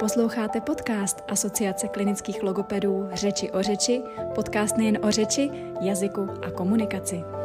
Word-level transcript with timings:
Posloucháte 0.00 0.60
podcast 0.60 1.24
Asociace 1.28 1.88
klinických 1.88 2.42
logopedů 2.42 3.08
Řeči 3.12 3.50
o 3.50 3.62
řeči, 3.62 4.02
podcast 4.34 4.76
nejen 4.76 4.98
o 5.02 5.10
řeči, 5.10 5.50
jazyku 5.80 6.28
a 6.42 6.50
komunikaci. 6.50 7.35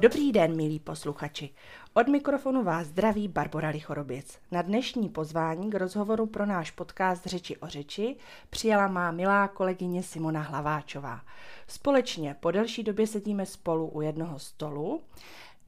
Dobrý 0.00 0.32
den, 0.32 0.56
milí 0.56 0.78
posluchači. 0.78 1.50
Od 1.94 2.08
mikrofonu 2.08 2.62
vás 2.62 2.86
zdraví 2.86 3.28
Barbara 3.28 3.68
Lichoroběc. 3.68 4.38
Na 4.50 4.62
dnešní 4.62 5.08
pozvání 5.08 5.70
k 5.70 5.74
rozhovoru 5.74 6.26
pro 6.26 6.46
náš 6.46 6.70
podcast 6.70 7.26
Řeči 7.26 7.56
o 7.56 7.66
řeči 7.66 8.16
přijala 8.50 8.88
má 8.88 9.10
milá 9.10 9.48
kolegyně 9.48 10.02
Simona 10.02 10.40
Hlaváčová. 10.40 11.20
Společně 11.66 12.36
po 12.40 12.50
delší 12.50 12.82
době 12.82 13.06
sedíme 13.06 13.46
spolu 13.46 13.86
u 13.86 14.00
jednoho 14.00 14.38
stolu. 14.38 15.00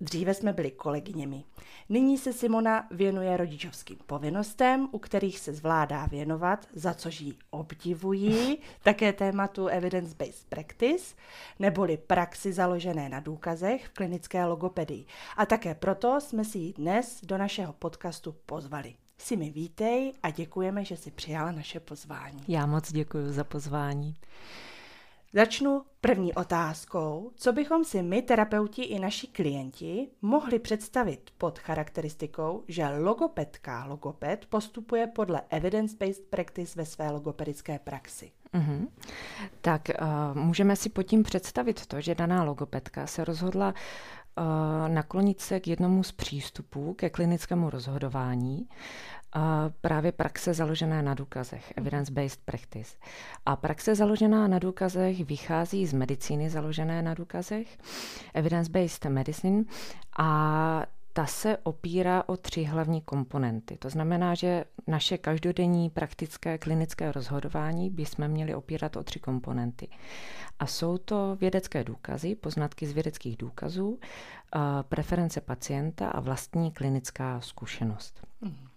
Dříve 0.01 0.35
jsme 0.35 0.53
byli 0.53 0.71
kolegyněmi. 0.71 1.45
Nyní 1.89 2.19
se 2.19 2.33
Simona 2.33 2.87
věnuje 2.91 3.37
rodičovským 3.37 3.99
povinnostem, 4.07 4.89
u 4.93 4.99
kterých 4.99 5.39
se 5.39 5.53
zvládá 5.53 6.07
věnovat, 6.07 6.67
za 6.75 6.95
což 6.95 7.21
ji 7.21 7.35
obdivují, 7.51 8.59
také 8.83 9.13
tématu 9.13 9.67
evidence-based 9.67 10.49
practice, 10.49 11.15
neboli 11.59 11.97
praxi 11.97 12.53
založené 12.53 13.09
na 13.09 13.21
důkazech 13.21 13.87
v 13.87 13.93
klinické 13.93 14.45
logopedii. 14.45 15.07
A 15.37 15.47
také 15.47 15.75
proto 15.75 16.21
jsme 16.21 16.45
si 16.45 16.59
ji 16.59 16.73
dnes 16.73 17.21
do 17.23 17.39
našeho 17.39 17.73
podcastu 17.73 18.35
pozvali. 18.47 18.95
Simi, 19.19 19.51
vítej 19.51 20.13
a 20.23 20.31
děkujeme, 20.31 20.85
že 20.85 20.97
si 20.97 21.11
přijala 21.11 21.53
naše 21.53 21.81
pozvání. 21.81 22.41
Já 22.49 22.67
moc 22.67 22.93
děkuji 22.93 23.33
za 23.33 23.45
pozvání. 23.45 24.17
Začnu 25.33 25.83
první 26.01 26.35
otázkou. 26.35 27.33
Co 27.37 27.53
bychom 27.53 27.85
si 27.85 28.03
my, 28.03 28.23
terapeuti 28.23 28.83
i 28.83 28.99
naši 28.99 29.27
klienti, 29.27 30.09
mohli 30.23 30.59
představit 30.59 31.31
pod 31.39 31.59
charakteristikou, 31.59 32.65
že 32.69 32.89
logopedka, 32.89 33.85
logoped 33.85 34.47
postupuje 34.47 35.07
podle 35.07 35.43
evidence-based 35.51 36.31
practice 36.31 36.73
ve 36.77 36.87
své 36.87 37.11
logopedické 37.11 37.79
praxi? 37.79 38.33
Mm-hmm. 38.55 38.89
Tak 39.61 39.89
uh, 39.89 40.39
můžeme 40.43 40.77
si 40.77 40.89
pod 40.89 41.03
tím 41.03 41.23
představit 41.23 41.87
to, 41.87 42.01
že 42.01 42.15
daná 42.15 42.45
logopedka 42.45 43.07
se 43.07 43.25
rozhodla 43.25 43.75
uh, 44.39 44.45
naklonit 44.89 45.41
se 45.41 45.61
k 45.61 45.69
jednomu 45.69 46.03
z 46.03 46.13
přístupů 46.13 46.95
ke 46.95 47.11
klinickému 47.11 47.71
rozhodování, 47.71 48.69
právě 49.81 50.13
praxe 50.13 50.55
založená 50.55 51.03
na 51.03 51.15
důkazech, 51.15 51.73
evidence-based 51.77 52.41
practice. 52.45 52.97
A 53.47 53.57
praxe 53.57 53.95
založená 53.95 54.49
na 54.49 54.59
důkazech 54.59 55.25
vychází 55.25 55.87
z 55.87 55.93
medicíny 55.93 56.51
založené 56.51 57.03
na 57.03 57.15
důkazech, 57.15 57.79
evidence-based 58.35 59.05
medicine, 59.11 59.65
a 60.19 60.87
ta 61.13 61.27
se 61.27 61.57
opírá 61.63 62.23
o 62.27 62.37
tři 62.37 62.65
hlavní 62.65 63.01
komponenty. 63.01 63.77
To 63.77 63.91
znamená, 63.91 64.35
že 64.35 64.65
naše 64.87 65.19
každodenní 65.19 65.91
praktické 65.91 66.59
klinické 66.59 67.13
rozhodování 67.13 67.91
bychom 67.91 68.29
měli 68.29 68.55
opírat 68.55 68.97
o 68.97 69.03
tři 69.03 69.21
komponenty. 69.21 69.89
A 70.59 70.67
jsou 70.67 70.99
to 70.99 71.37
vědecké 71.41 71.85
důkazy, 71.85 72.35
poznatky 72.35 72.87
z 72.87 72.93
vědeckých 72.93 73.37
důkazů, 73.37 73.99
preference 74.89 75.41
pacienta 75.41 76.09
a 76.09 76.21
vlastní 76.21 76.71
klinická 76.71 77.41
zkušenost. 77.41 78.27
Mm-hmm. 78.43 78.70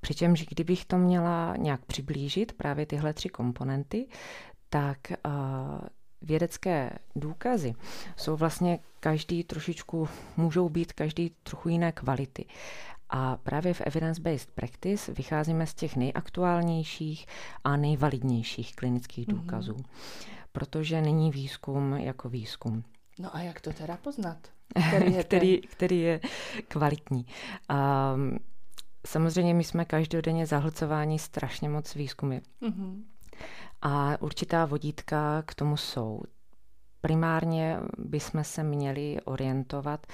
Přičemž 0.00 0.46
kdybych 0.50 0.84
to 0.84 0.98
měla 0.98 1.56
nějak 1.56 1.84
přiblížit, 1.84 2.52
právě 2.52 2.86
tyhle 2.86 3.12
tři 3.12 3.28
komponenty, 3.28 4.06
tak 4.70 4.98
uh, 5.10 5.32
vědecké 6.22 6.90
důkazy 7.16 7.74
jsou 8.16 8.36
vlastně 8.36 8.78
každý 9.00 9.44
trošičku, 9.44 10.08
můžou 10.36 10.68
být 10.68 10.92
každý 10.92 11.34
trochu 11.42 11.68
jiné 11.68 11.92
kvality. 11.92 12.44
A 13.10 13.36
právě 13.36 13.74
v 13.74 13.80
evidence-based 13.80 14.50
practice 14.54 15.12
vycházíme 15.12 15.66
z 15.66 15.74
těch 15.74 15.96
nejaktuálnějších 15.96 17.26
a 17.64 17.76
nejvalidnějších 17.76 18.76
klinických 18.76 19.28
mhm. 19.28 19.36
důkazů, 19.36 19.72
mm-hmm. 19.72 20.36
protože 20.52 21.00
není 21.00 21.30
výzkum 21.30 21.92
jako 21.92 22.28
výzkum. 22.28 22.84
No 23.18 23.36
a 23.36 23.40
jak 23.40 23.60
to 23.60 23.72
teda 23.72 23.96
poznat? 23.96 24.38
Který 24.88 25.14
je, 25.14 25.24
který, 25.24 25.60
který 25.60 26.00
je 26.00 26.20
kvalitní. 26.68 27.26
Um, 28.14 28.38
samozřejmě 29.08 29.54
my 29.54 29.64
jsme 29.64 29.84
každodenně 29.84 30.46
zahlcováni 30.46 31.18
strašně 31.18 31.68
moc 31.68 31.94
výzkumy. 31.94 32.40
Mm-hmm. 32.62 33.02
A 33.82 34.22
určitá 34.22 34.66
vodítka 34.66 35.42
k 35.46 35.54
tomu 35.54 35.76
jsou. 35.76 36.22
Primárně 37.00 37.78
bychom 37.98 38.44
se 38.44 38.62
měli 38.62 39.20
orientovat 39.24 40.06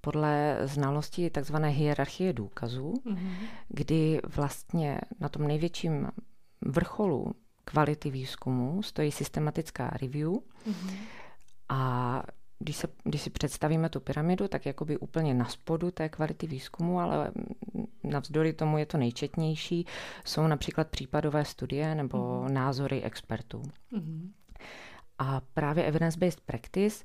podle 0.00 0.58
znalosti 0.64 1.30
tzv. 1.30 1.56
hierarchie 1.56 2.32
důkazů, 2.32 2.94
mm-hmm. 3.06 3.34
kdy 3.68 4.20
vlastně 4.36 5.00
na 5.20 5.28
tom 5.28 5.46
největším 5.46 6.08
vrcholu 6.60 7.32
kvality 7.64 8.10
výzkumu 8.10 8.82
stojí 8.82 9.12
systematická 9.12 9.90
review 9.90 10.30
mm-hmm. 10.30 10.96
a 11.68 12.22
když, 12.62 12.76
se, 12.76 12.88
když 13.04 13.22
si 13.22 13.30
představíme 13.30 13.88
tu 13.88 14.00
pyramidu, 14.00 14.48
tak 14.48 14.66
jakoby 14.66 14.98
úplně 14.98 15.34
na 15.34 15.44
spodu 15.44 15.90
té 15.90 16.08
kvality 16.08 16.46
výzkumu, 16.46 17.00
ale 17.00 17.32
navzdory 18.04 18.52
tomu 18.52 18.78
je 18.78 18.86
to 18.86 18.98
nejčetnější, 18.98 19.86
jsou 20.24 20.46
například 20.46 20.88
případové 20.88 21.44
studie 21.44 21.94
nebo 21.94 22.18
mm-hmm. 22.18 22.52
názory 22.52 23.02
expertů. 23.02 23.62
Mm-hmm. 23.92 24.30
A 25.18 25.40
právě 25.54 25.84
evidence-based 25.84 26.40
practice 26.40 27.04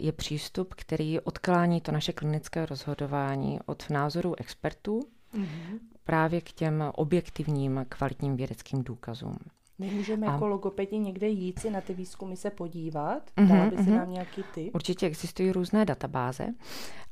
je 0.00 0.12
přístup, 0.12 0.74
který 0.74 1.20
odklání 1.20 1.80
to 1.80 1.92
naše 1.92 2.12
klinické 2.12 2.66
rozhodování 2.66 3.60
od 3.66 3.90
názorů 3.90 4.34
expertů 4.38 5.00
mm-hmm. 5.34 5.78
právě 6.04 6.40
k 6.40 6.52
těm 6.52 6.84
objektivním 6.94 7.86
kvalitním 7.88 8.36
vědeckým 8.36 8.84
důkazům. 8.84 9.38
My 9.78 9.90
můžeme 9.90 10.26
a... 10.26 10.32
jako 10.32 10.46
logopedi 10.46 10.98
někde 10.98 11.28
jít 11.28 11.58
si 11.58 11.70
na 11.70 11.80
ty 11.80 11.94
výzkumy 11.94 12.36
se 12.36 12.50
podívat? 12.50 13.22
Mm-hmm, 13.36 13.48
Dala 13.48 13.70
by 13.70 13.76
mm-hmm. 13.76 13.96
nám 13.96 14.10
nějaký 14.10 14.44
typ? 14.54 14.74
Určitě 14.74 15.06
existují 15.06 15.52
různé 15.52 15.84
databáze. 15.84 16.46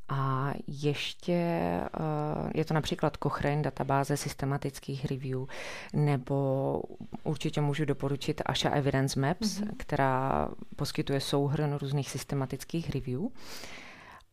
A 0.08 0.52
ještě 0.66 1.60
uh, 2.00 2.50
je 2.54 2.64
to 2.64 2.74
například 2.74 3.16
Cochrane 3.22 3.62
databáze 3.62 4.16
systematických 4.16 5.04
review, 5.04 5.46
nebo 5.92 6.82
určitě 7.24 7.60
můžu 7.60 7.84
doporučit 7.84 8.42
Asha 8.46 8.70
Evidence 8.70 9.20
Maps, 9.20 9.60
mm-hmm. 9.60 9.70
která 9.76 10.48
poskytuje 10.76 11.20
souhrn 11.20 11.74
různých 11.74 12.10
systematických 12.10 12.90
review. 12.90 13.20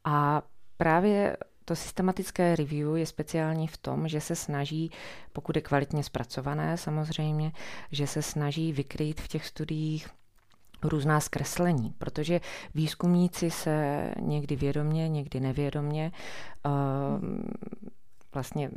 A 0.04 0.42
právě 0.78 1.38
to 1.70 1.76
systematické 1.76 2.56
review 2.56 2.98
je 2.98 3.06
speciální 3.06 3.68
v 3.68 3.78
tom, 3.78 4.08
že 4.08 4.22
se 4.22 4.36
snaží, 4.36 4.92
pokud 5.34 5.56
je 5.56 5.62
kvalitně 5.62 6.04
zpracované 6.04 6.78
samozřejmě, 6.78 7.52
že 7.92 8.08
se 8.08 8.22
snaží 8.22 8.74
vykrýt 8.74 9.22
v 9.22 9.28
těch 9.28 9.46
studiích 9.46 10.10
různá 10.84 11.20
zkreslení, 11.20 11.94
protože 11.98 12.42
výzkumníci 12.76 13.52
se 13.52 14.10
někdy 14.20 14.56
vědomně, 14.56 15.10
někdy 15.10 15.40
nevědomně 15.40 16.12
uh, 16.66 16.72
vlastně 18.34 18.70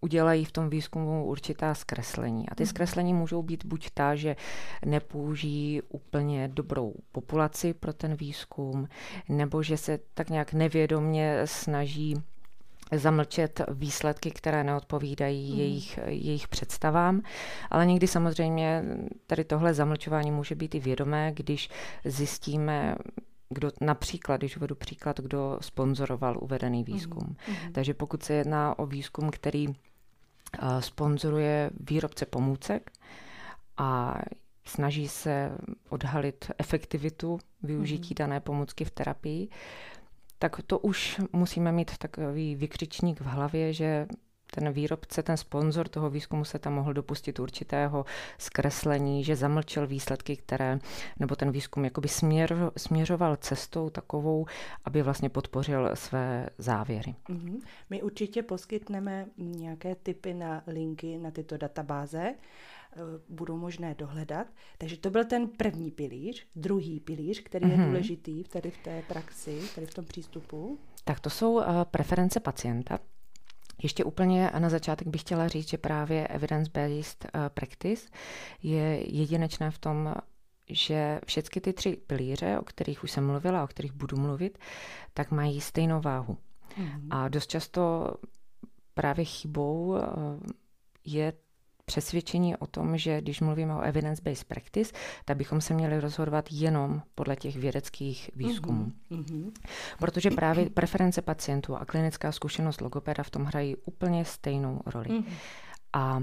udělají 0.00 0.44
v 0.44 0.52
tom 0.52 0.70
výzkumu 0.70 1.24
určitá 1.24 1.74
zkreslení. 1.74 2.48
A 2.48 2.54
ty 2.54 2.62
mhm. 2.62 2.68
zkreslení 2.68 3.14
můžou 3.14 3.42
být 3.42 3.64
buď 3.64 3.90
ta, 3.94 4.14
že 4.14 4.36
nepoužijí 4.84 5.82
úplně 5.82 6.48
dobrou 6.48 6.94
populaci 7.12 7.74
pro 7.74 7.92
ten 7.92 8.14
výzkum, 8.14 8.88
nebo 9.28 9.62
že 9.62 9.76
se 9.76 9.98
tak 10.14 10.30
nějak 10.30 10.52
nevědomně 10.52 11.40
snaží 11.44 12.14
zamlčet 12.92 13.60
výsledky, 13.68 14.30
které 14.30 14.64
neodpovídají 14.64 15.52
mm. 15.52 15.58
jejich, 15.58 15.98
jejich 16.06 16.48
představám. 16.48 17.22
Ale 17.70 17.86
někdy 17.86 18.06
samozřejmě 18.06 18.84
tady 19.26 19.44
tohle 19.44 19.74
zamlčování 19.74 20.30
může 20.30 20.54
být 20.54 20.74
i 20.74 20.80
vědomé, 20.80 21.32
když 21.34 21.70
zjistíme, 22.04 22.94
kdo 23.48 23.70
například, 23.80 24.36
když 24.36 24.56
uvedu 24.56 24.74
příklad, 24.74 25.20
kdo 25.20 25.58
sponzoroval 25.60 26.38
uvedený 26.40 26.84
výzkum. 26.84 27.36
Mm. 27.48 27.72
Takže 27.72 27.94
pokud 27.94 28.22
se 28.22 28.34
jedná 28.34 28.78
o 28.78 28.86
výzkum, 28.86 29.30
který 29.30 29.66
sponzoruje 30.80 31.70
výrobce 31.80 32.26
pomůcek 32.26 32.90
a 33.76 34.18
snaží 34.64 35.08
se 35.08 35.52
odhalit 35.88 36.50
efektivitu 36.58 37.38
využití 37.62 38.14
mm. 38.14 38.16
dané 38.18 38.40
pomůcky 38.40 38.84
v 38.84 38.90
terapii, 38.90 39.48
tak 40.38 40.62
to 40.66 40.78
už 40.78 41.20
musíme 41.32 41.72
mít 41.72 41.98
takový 41.98 42.56
vykřičník 42.56 43.20
v 43.20 43.24
hlavě, 43.24 43.72
že 43.72 44.06
ten 44.50 44.72
výrobce, 44.72 45.22
ten 45.22 45.36
sponzor 45.36 45.88
toho 45.88 46.10
výzkumu 46.10 46.44
se 46.44 46.58
tam 46.58 46.74
mohl 46.74 46.92
dopustit 46.92 47.38
určitého 47.38 48.04
zkreslení, 48.38 49.24
že 49.24 49.36
zamlčel 49.36 49.86
výsledky, 49.86 50.36
které, 50.36 50.78
nebo 51.18 51.36
ten 51.36 51.50
výzkum 51.50 51.84
jakoby 51.84 52.08
směr, 52.08 52.70
směřoval 52.76 53.36
cestou 53.36 53.90
takovou, 53.90 54.46
aby 54.84 55.02
vlastně 55.02 55.28
podpořil 55.28 55.90
své 55.94 56.48
závěry. 56.58 57.14
Mm-hmm. 57.28 57.60
My 57.90 58.02
určitě 58.02 58.42
poskytneme 58.42 59.26
nějaké 59.36 59.94
typy 59.94 60.34
na 60.34 60.62
linky 60.66 61.18
na 61.18 61.30
tyto 61.30 61.56
databáze. 61.56 62.34
budou 63.28 63.56
možné 63.56 63.94
dohledat. 63.94 64.46
Takže 64.78 64.96
to 64.96 65.10
byl 65.10 65.24
ten 65.24 65.48
první 65.48 65.90
pilíř, 65.90 66.46
druhý 66.56 67.00
pilíř, 67.00 67.40
který 67.40 67.66
mm-hmm. 67.66 67.70
je 67.70 67.76
mhm. 67.76 67.86
důležitý 67.86 68.44
tady 68.44 68.70
v 68.70 68.78
té 68.78 69.02
praxi, 69.08 69.60
tady 69.74 69.86
v 69.86 69.94
tom 69.94 70.04
přístupu. 70.04 70.78
Tak 71.04 71.20
to 71.20 71.30
jsou 71.30 71.62
preference 71.90 72.40
pacienta. 72.40 72.98
Ještě 73.82 74.04
úplně 74.04 74.50
na 74.58 74.68
začátek 74.68 75.08
bych 75.08 75.20
chtěla 75.20 75.48
říct, 75.48 75.68
že 75.68 75.78
právě 75.78 76.26
evidence-based 76.26 77.26
practice 77.54 78.08
je 78.62 79.16
jedinečné 79.16 79.70
v 79.70 79.78
tom, 79.78 80.14
že 80.70 81.20
všechny 81.26 81.60
ty 81.60 81.72
tři 81.72 81.96
pilíře, 82.06 82.58
o 82.58 82.64
kterých 82.64 83.04
už 83.04 83.10
jsem 83.10 83.26
mluvila, 83.26 83.64
o 83.64 83.66
kterých 83.66 83.92
budu 83.92 84.16
mluvit, 84.16 84.58
tak 85.14 85.30
mají 85.30 85.60
stejnou 85.60 86.00
váhu. 86.00 86.36
Mm-hmm. 86.78 87.06
A 87.10 87.28
dost 87.28 87.46
často 87.46 88.14
právě 88.94 89.24
chybou 89.24 89.96
eh, 89.96 90.00
je 91.04 91.32
přesvědčení 91.88 92.56
o 92.56 92.66
tom, 92.66 92.98
že 92.98 93.20
když 93.20 93.40
mluvíme 93.40 93.74
o 93.74 93.80
evidence-based 93.80 94.48
practice, 94.48 94.92
tak 95.24 95.36
bychom 95.36 95.60
se 95.60 95.74
měli 95.74 96.00
rozhodovat 96.00 96.44
jenom 96.52 97.02
podle 97.14 97.36
těch 97.36 97.56
vědeckých 97.56 98.30
výzkumů. 98.36 98.92
Mm-hmm. 99.10 99.52
Protože 99.98 100.30
právě 100.30 100.70
preference 100.70 101.22
pacientů 101.22 101.76
a 101.76 101.84
klinická 101.84 102.32
zkušenost 102.32 102.80
logopeda 102.80 103.22
v 103.22 103.30
tom 103.30 103.44
hrají 103.44 103.76
úplně 103.76 104.24
stejnou 104.24 104.80
roli. 104.86 105.08
Mm-hmm. 105.08 105.32
A 105.92 106.22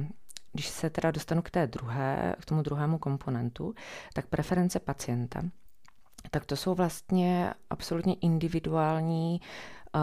když 0.53 0.67
se 0.67 0.89
teda 0.89 1.11
dostanu 1.11 1.41
k 1.41 1.49
té 1.49 1.67
druhé, 1.67 2.35
k 2.41 2.45
tomu 2.45 2.61
druhému 2.61 2.97
komponentu, 2.97 3.73
tak 4.13 4.27
preference 4.27 4.79
pacienta, 4.79 5.41
tak 6.31 6.45
to 6.45 6.55
jsou 6.55 6.75
vlastně 6.75 7.53
absolutně 7.69 8.13
individuální 8.13 9.41
uh, 9.95 10.01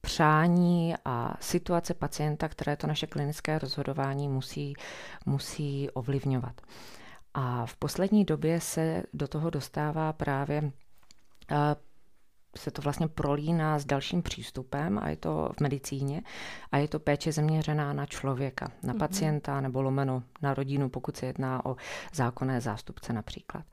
přání 0.00 0.94
a 1.04 1.36
situace 1.40 1.94
pacienta, 1.94 2.48
které 2.48 2.76
to 2.76 2.86
naše 2.86 3.06
klinické 3.06 3.58
rozhodování 3.58 4.28
musí, 4.28 4.74
musí 5.26 5.90
ovlivňovat. 5.90 6.60
A 7.34 7.66
v 7.66 7.76
poslední 7.76 8.24
době 8.24 8.60
se 8.60 9.02
do 9.14 9.28
toho 9.28 9.50
dostává 9.50 10.12
právě 10.12 10.62
uh, 10.62 10.70
se 12.56 12.70
to 12.70 12.82
vlastně 12.82 13.08
prolíná 13.08 13.78
s 13.78 13.84
dalším 13.84 14.22
přístupem 14.22 14.98
a 14.98 15.08
je 15.08 15.16
to 15.16 15.50
v 15.56 15.60
medicíně 15.60 16.22
a 16.72 16.78
je 16.78 16.88
to 16.88 16.98
péče 16.98 17.32
zaměřená 17.32 17.92
na 17.92 18.06
člověka, 18.06 18.70
na 18.82 18.94
mm-hmm. 18.94 18.98
pacienta 18.98 19.60
nebo 19.60 19.82
lomeno 19.82 20.22
na 20.42 20.54
rodinu, 20.54 20.88
pokud 20.88 21.16
se 21.16 21.26
jedná 21.26 21.66
o 21.66 21.76
zákonné 22.12 22.60
zástupce 22.60 23.12
například. 23.12 23.64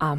A 0.00 0.16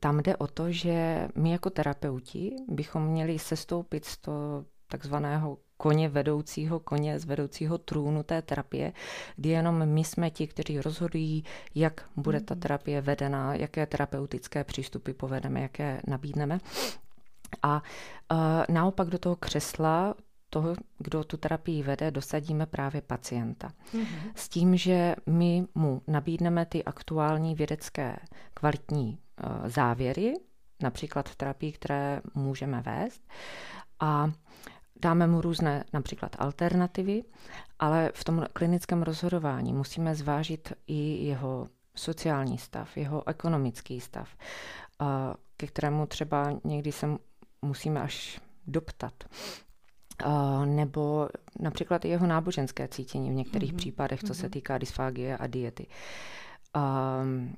tam 0.00 0.22
jde 0.22 0.36
o 0.36 0.46
to, 0.46 0.72
že 0.72 1.28
my 1.34 1.52
jako 1.52 1.70
terapeuti 1.70 2.56
bychom 2.68 3.06
měli 3.06 3.38
sestoupit 3.38 4.04
z 4.04 4.18
toho 4.18 4.64
takzvaného 4.88 5.58
koně 5.76 6.08
vedoucího, 6.08 6.80
koně 6.80 7.18
z 7.18 7.24
vedoucího 7.24 7.78
trůnu 7.78 8.22
té 8.22 8.42
terapie, 8.42 8.92
kdy 9.36 9.48
jenom 9.48 9.86
my 9.86 10.04
jsme 10.04 10.30
ti, 10.30 10.46
kteří 10.46 10.80
rozhodují, 10.80 11.44
jak 11.74 12.04
bude 12.16 12.40
ta 12.40 12.54
mhm. 12.54 12.60
terapie 12.60 13.00
vedena, 13.00 13.54
jaké 13.54 13.86
terapeutické 13.86 14.64
přístupy 14.64 15.12
povedeme, 15.12 15.60
jaké 15.60 16.00
nabídneme. 16.06 16.58
A 17.62 17.82
uh, 18.32 18.38
naopak 18.74 19.08
do 19.08 19.18
toho 19.18 19.36
křesla 19.36 20.14
toho, 20.50 20.74
kdo 20.98 21.24
tu 21.24 21.36
terapii 21.36 21.82
vede, 21.82 22.10
dosadíme 22.10 22.66
právě 22.66 23.02
pacienta. 23.02 23.72
Mm-hmm. 23.94 24.32
S 24.34 24.48
tím, 24.48 24.76
že 24.76 25.16
my 25.26 25.66
mu 25.74 26.02
nabídneme 26.06 26.66
ty 26.66 26.84
aktuální 26.84 27.54
vědecké 27.54 28.16
kvalitní 28.54 29.18
uh, 29.18 29.68
závěry, 29.68 30.34
například 30.82 31.28
v 31.28 31.36
terapii, 31.36 31.72
které 31.72 32.20
můžeme 32.34 32.80
vést, 32.80 33.22
a 34.00 34.30
dáme 35.02 35.26
mu 35.26 35.40
různé 35.40 35.84
například 35.92 36.36
alternativy, 36.38 37.22
ale 37.78 38.10
v 38.14 38.24
tom 38.24 38.46
klinickém 38.52 39.02
rozhodování 39.02 39.72
musíme 39.72 40.14
zvážit 40.14 40.72
i 40.86 41.26
jeho 41.26 41.68
sociální 41.94 42.58
stav, 42.58 42.96
jeho 42.96 43.28
ekonomický 43.28 44.00
stav, 44.00 44.28
uh, 45.00 45.08
ke 45.56 45.66
kterému 45.66 46.06
třeba 46.06 46.60
někdy 46.64 46.92
se 46.92 47.06
musíme 47.62 48.00
až 48.00 48.40
doptat. 48.66 49.24
Uh, 50.26 50.66
nebo 50.66 51.28
například 51.60 52.04
jeho 52.04 52.26
náboženské 52.26 52.88
cítění 52.88 53.30
v 53.30 53.34
některých 53.34 53.72
mm-hmm. 53.72 53.76
případech, 53.76 54.20
co 54.20 54.26
mm-hmm. 54.26 54.40
se 54.40 54.42
mhm. 54.42 54.50
týká 54.50 54.78
dysfágie 54.78 55.36
a 55.36 55.46
diety. 55.46 55.86
Um, 56.76 57.56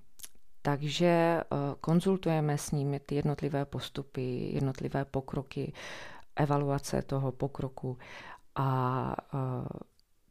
takže 0.62 1.40
uh, 1.52 1.58
konzultujeme 1.80 2.58
s 2.58 2.70
nimi 2.70 3.00
ty 3.00 3.14
jednotlivé 3.14 3.64
postupy, 3.64 4.50
jednotlivé 4.54 5.04
pokroky, 5.04 5.72
evaluace 6.36 7.02
toho 7.02 7.32
pokroku 7.32 7.98
a 8.54 9.16
uh, 9.34 9.66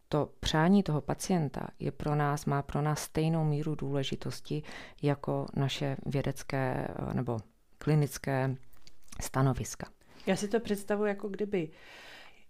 to 0.10 0.30
přání 0.40 0.84
toho 0.84 1.02
pacienta 1.02 1.68
je 1.80 1.92
pro 1.92 2.16
nás, 2.16 2.46
má 2.46 2.62
pro 2.62 2.82
nás 2.82 3.00
stejnou 3.00 3.46
míru 3.46 3.76
důležitosti 3.76 4.64
jako 5.02 5.46
naše 5.56 5.98
vědecké 6.06 6.88
nebo 7.14 7.40
klinické 7.78 8.56
stanoviska. 9.22 9.88
Já 10.26 10.36
si 10.36 10.48
to 10.48 10.60
představuji 10.60 11.06
jako 11.06 11.30
kdyby 11.30 11.70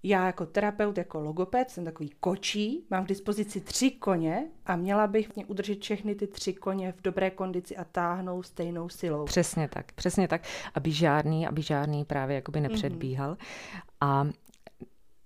já 0.04 0.26
jako 0.26 0.46
terapeut, 0.46 0.98
jako 0.98 1.20
logoped, 1.20 1.70
jsem 1.70 1.86
takový 1.86 2.10
kočí, 2.20 2.86
mám 2.90 3.06
k 3.06 3.08
dispozici 3.08 3.62
tři 3.62 3.92
koně 3.92 4.48
a 4.66 4.76
měla 4.76 5.08
bych 5.08 5.36
mě 5.36 5.46
udržet 5.46 5.82
všechny 5.82 6.16
ty 6.16 6.28
tři 6.28 6.54
koně 6.54 6.92
v 6.92 7.02
dobré 7.02 7.30
kondici 7.30 7.78
a 7.78 7.84
táhnou 7.84 8.44
stejnou 8.44 8.90
silou. 8.90 9.26
Přesně 9.26 9.68
tak, 9.68 9.92
přesně 9.92 10.28
tak, 10.28 10.42
aby 10.74 10.92
žádný, 10.92 11.48
aby 11.48 11.62
žádný 11.62 12.06
právě 12.06 12.36
jakoby 12.36 12.60
mhm. 12.60 12.70
nepředbíhal. 12.70 13.34
Mm-hmm. 13.34 13.82
A 14.02 14.28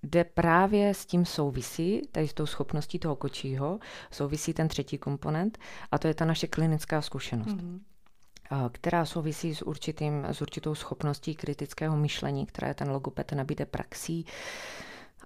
kde 0.01 0.23
právě 0.23 0.93
s 0.93 1.05
tím 1.05 1.25
souvisí, 1.25 2.01
tady 2.11 2.27
s 2.27 2.33
tou 2.33 2.45
schopností 2.45 2.99
toho 2.99 3.15
kočího, 3.15 3.79
souvisí 4.11 4.53
ten 4.53 4.67
třetí 4.67 4.97
komponent 4.97 5.57
a 5.91 5.97
to 5.97 6.07
je 6.07 6.13
ta 6.13 6.25
naše 6.25 6.47
klinická 6.47 7.01
zkušenost. 7.01 7.57
Mm-hmm 7.57 7.79
která 8.71 9.05
souvisí 9.05 9.55
s, 9.55 9.61
určitým, 9.61 10.25
s 10.25 10.41
určitou 10.41 10.75
schopností 10.75 11.35
kritického 11.35 11.97
myšlení, 11.97 12.45
které 12.45 12.73
ten 12.73 12.89
logoped 12.89 13.31
nabíde 13.31 13.65
praxí. 13.65 14.25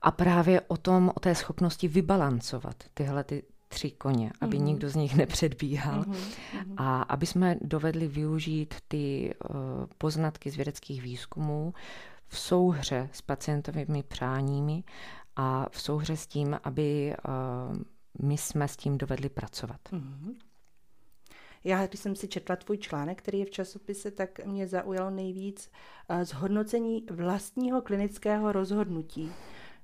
A 0.01 0.11
právě 0.11 0.61
o 0.61 0.77
tom, 0.77 1.11
o 1.15 1.19
té 1.19 1.35
schopnosti 1.35 1.87
vybalancovat 1.87 2.75
tyhle 2.93 3.23
ty 3.23 3.43
tři 3.67 3.91
koně, 3.91 4.31
aby 4.41 4.57
mm-hmm. 4.57 4.63
nikdo 4.63 4.89
z 4.89 4.95
nich 4.95 5.15
nepředbíhal 5.15 6.01
mm-hmm. 6.03 6.73
a 6.77 7.01
aby 7.01 7.25
jsme 7.25 7.55
dovedli 7.61 8.07
využít 8.07 8.75
ty 8.87 9.33
uh, 9.49 9.55
poznatky 9.97 10.51
z 10.51 10.55
vědeckých 10.55 11.01
výzkumů 11.01 11.73
v 12.27 12.39
souhře 12.39 13.09
s 13.11 13.21
pacientovými 13.21 14.03
přáními 14.03 14.83
a 15.35 15.65
v 15.71 15.81
souhře 15.81 16.17
s 16.17 16.27
tím, 16.27 16.59
aby 16.63 17.15
uh, 17.71 17.77
my 18.27 18.37
jsme 18.37 18.67
s 18.67 18.77
tím 18.77 18.97
dovedli 18.97 19.29
pracovat. 19.29 19.79
Mm-hmm. 19.91 20.33
Já, 21.63 21.87
když 21.87 21.99
jsem 21.99 22.15
si 22.15 22.27
četla 22.27 22.55
tvůj 22.55 22.77
článek, 22.77 23.17
který 23.17 23.39
je 23.39 23.45
v 23.45 23.51
časopise, 23.51 24.11
tak 24.11 24.45
mě 24.45 24.67
zaujalo 24.67 25.09
nejvíc 25.09 25.71
uh, 26.09 26.23
zhodnocení 26.23 27.05
vlastního 27.11 27.81
klinického 27.81 28.51
rozhodnutí. 28.51 29.31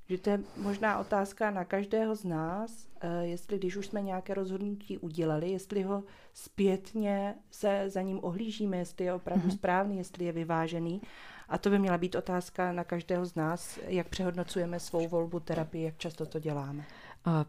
Že 0.09 0.17
to 0.17 0.29
je 0.29 0.39
možná 0.57 0.99
otázka 0.99 1.51
na 1.51 1.65
každého 1.65 2.15
z 2.15 2.23
nás, 2.23 2.87
uh, 3.03 3.09
jestli 3.21 3.57
když 3.57 3.75
už 3.75 3.87
jsme 3.87 4.01
nějaké 4.01 4.33
rozhodnutí 4.33 4.97
udělali, 4.97 5.49
jestli 5.49 5.83
ho 5.83 6.03
zpětně 6.33 7.35
se 7.51 7.83
za 7.87 8.01
ním 8.01 8.19
ohlížíme, 8.23 8.77
jestli 8.77 9.05
je 9.05 9.13
opravdu 9.13 9.47
mm-hmm. 9.47 9.55
správný, 9.55 9.97
jestli 9.97 10.25
je 10.25 10.31
vyvážený. 10.31 11.01
A 11.49 11.57
to 11.57 11.69
by 11.69 11.79
měla 11.79 11.97
být 11.97 12.15
otázka 12.15 12.71
na 12.71 12.83
každého 12.83 13.25
z 13.25 13.35
nás, 13.35 13.79
jak 13.87 14.09
přehodnocujeme 14.09 14.79
svou 14.79 15.07
volbu 15.07 15.39
terapie, 15.39 15.85
jak 15.85 15.97
často 15.97 16.25
to 16.25 16.39
děláme. 16.39 16.85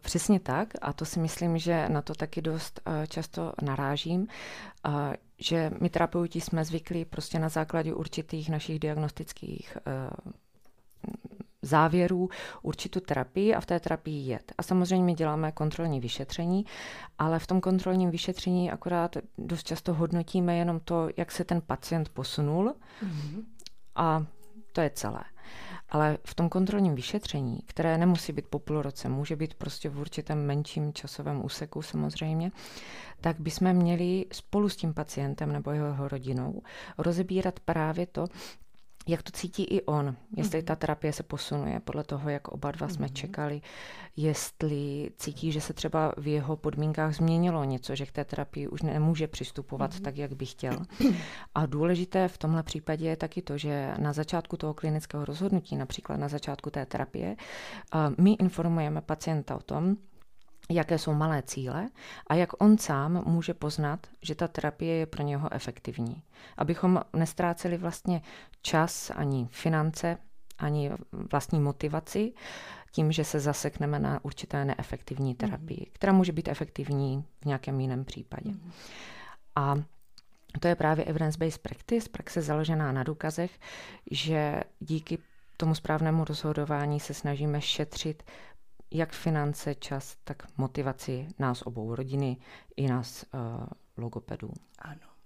Přesně 0.01 0.39
tak 0.39 0.73
a 0.81 0.93
to 0.93 1.05
si 1.05 1.19
myslím, 1.19 1.57
že 1.57 1.89
na 1.89 2.01
to 2.01 2.15
taky 2.15 2.41
dost 2.41 2.81
často 3.07 3.53
narážím, 3.61 4.27
že 5.39 5.71
my 5.81 5.89
terapeuti 5.89 6.41
jsme 6.41 6.65
zvyklí 6.65 7.05
prostě 7.05 7.39
na 7.39 7.49
základě 7.49 7.93
určitých 7.93 8.49
našich 8.49 8.79
diagnostických 8.79 9.77
závěrů 11.61 12.29
určitou 12.61 12.99
terapii 12.99 13.55
a 13.55 13.61
v 13.61 13.65
té 13.65 13.79
terapii 13.79 14.29
jet. 14.29 14.51
A 14.57 14.63
samozřejmě 14.63 15.05
my 15.05 15.13
děláme 15.13 15.51
kontrolní 15.51 15.99
vyšetření, 15.99 16.65
ale 17.19 17.39
v 17.39 17.47
tom 17.47 17.61
kontrolním 17.61 18.11
vyšetření 18.11 18.71
akorát 18.71 19.17
dost 19.37 19.63
často 19.63 19.93
hodnotíme 19.93 20.57
jenom 20.57 20.79
to, 20.79 21.09
jak 21.17 21.31
se 21.31 21.43
ten 21.43 21.61
pacient 21.61 22.09
posunul 22.09 22.73
mm-hmm. 23.03 23.43
a 23.95 24.25
to 24.73 24.81
je 24.81 24.89
celé. 24.89 25.23
Ale 25.89 26.17
v 26.25 26.35
tom 26.35 26.49
kontrolním 26.49 26.95
vyšetření, 26.95 27.59
které 27.65 27.97
nemusí 27.97 28.33
být 28.33 28.47
po 28.47 28.59
půl 28.59 28.81
roce, 28.81 29.09
může 29.09 29.35
být 29.35 29.53
prostě 29.53 29.89
v 29.89 29.99
určitém 29.99 30.45
menším 30.45 30.93
časovém 30.93 31.45
úseku 31.45 31.81
samozřejmě, 31.81 32.51
tak 33.21 33.39
bychom 33.39 33.73
měli 33.73 34.25
spolu 34.31 34.69
s 34.69 34.75
tím 34.75 34.93
pacientem 34.93 35.51
nebo 35.51 35.71
jeho 35.71 36.07
rodinou 36.07 36.61
rozebírat 36.97 37.59
právě 37.59 38.05
to, 38.05 38.25
jak 39.07 39.23
to 39.23 39.31
cítí 39.31 39.63
i 39.63 39.81
on, 39.81 40.15
jestli 40.37 40.63
ta 40.63 40.75
terapie 40.75 41.13
se 41.13 41.23
posunuje 41.23 41.79
podle 41.79 42.03
toho, 42.03 42.29
jak 42.29 42.47
oba 42.47 42.71
dva 42.71 42.87
jsme 42.87 43.09
čekali, 43.09 43.61
jestli 44.15 45.11
cítí, 45.17 45.51
že 45.51 45.61
se 45.61 45.73
třeba 45.73 46.13
v 46.17 46.27
jeho 46.27 46.57
podmínkách 46.57 47.15
změnilo 47.15 47.63
něco, 47.63 47.95
že 47.95 48.05
k 48.05 48.11
té 48.11 48.25
terapii 48.25 48.67
už 48.67 48.81
nemůže 48.81 49.27
přistupovat 49.27 49.99
tak, 49.99 50.17
jak 50.17 50.33
by 50.33 50.45
chtěl. 50.45 50.77
A 51.55 51.65
důležité 51.65 52.27
v 52.27 52.37
tomhle 52.37 52.63
případě 52.63 53.07
je 53.07 53.15
taky 53.15 53.41
to, 53.41 53.57
že 53.57 53.93
na 53.97 54.13
začátku 54.13 54.57
toho 54.57 54.73
klinického 54.73 55.25
rozhodnutí, 55.25 55.75
například 55.75 56.17
na 56.17 56.27
začátku 56.27 56.69
té 56.69 56.85
terapie, 56.85 57.35
my 58.17 58.33
informujeme 58.33 59.01
pacienta 59.01 59.55
o 59.55 59.59
tom, 59.59 59.97
jaké 60.69 60.97
jsou 60.97 61.13
malé 61.13 61.41
cíle 61.41 61.89
a 62.27 62.35
jak 62.35 62.61
on 62.61 62.77
sám 62.77 63.23
může 63.25 63.53
poznat, 63.53 64.07
že 64.21 64.35
ta 64.35 64.47
terapie 64.47 64.95
je 64.95 65.05
pro 65.05 65.23
něho 65.23 65.53
efektivní. 65.53 66.23
Abychom 66.57 67.01
nestráceli 67.13 67.77
vlastně 67.77 68.21
čas 68.61 69.11
ani 69.15 69.47
finance, 69.51 70.17
ani 70.57 70.91
vlastní 71.31 71.59
motivaci 71.59 72.33
tím, 72.91 73.11
že 73.11 73.23
se 73.23 73.39
zasekneme 73.39 73.99
na 73.99 74.25
určité 74.25 74.65
neefektivní 74.65 75.35
terapii, 75.35 75.79
mm. 75.79 75.91
která 75.93 76.13
může 76.13 76.31
být 76.31 76.47
efektivní 76.47 77.25
v 77.41 77.45
nějakém 77.45 77.79
jiném 77.79 78.05
případě. 78.05 78.49
Mm. 78.49 78.71
A 79.55 79.75
to 80.59 80.67
je 80.67 80.75
právě 80.75 81.05
evidence-based 81.05 81.61
practice, 81.61 82.09
praxe 82.09 82.41
založená 82.41 82.91
na 82.91 83.03
důkazech, 83.03 83.59
že 84.11 84.63
díky 84.79 85.17
tomu 85.57 85.75
správnému 85.75 86.23
rozhodování 86.23 86.99
se 86.99 87.13
snažíme 87.13 87.61
šetřit 87.61 88.23
jak 88.91 89.11
finance, 89.11 89.75
čas, 89.75 90.17
tak 90.23 90.57
motivaci 90.57 91.27
nás 91.39 91.61
obou, 91.61 91.95
rodiny 91.95 92.37
i 92.75 92.87
nás 92.87 93.25
uh, 93.33 93.39
logopedů. 93.97 94.49
Ano. 94.79 95.17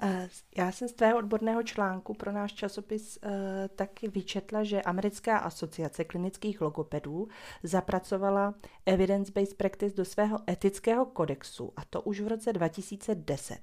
Eh, 0.00 0.28
já 0.56 0.72
jsem 0.72 0.88
z 0.88 0.92
tvého 0.92 1.18
odborného 1.18 1.62
článku 1.62 2.14
pro 2.14 2.32
náš 2.32 2.52
časopis 2.52 3.18
uh, 3.24 3.30
taky 3.76 4.08
vyčetla, 4.08 4.64
že 4.64 4.82
Americká 4.82 5.38
asociace 5.38 6.04
klinických 6.04 6.60
logopedů 6.60 7.28
zapracovala 7.62 8.54
evidence-based 8.86 9.56
practice 9.56 9.96
do 9.96 10.04
svého 10.04 10.38
etického 10.50 11.06
kodexu, 11.06 11.72
a 11.76 11.84
to 11.90 12.02
už 12.02 12.20
v 12.20 12.28
roce 12.28 12.52
2010. 12.52 13.58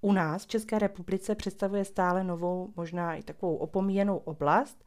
U 0.00 0.12
nás 0.12 0.44
v 0.44 0.46
České 0.46 0.78
republice 0.78 1.34
představuje 1.34 1.84
stále 1.84 2.24
novou, 2.24 2.72
možná 2.76 3.14
i 3.14 3.22
takovou 3.22 3.56
opomíjenou 3.56 4.16
oblast, 4.16 4.84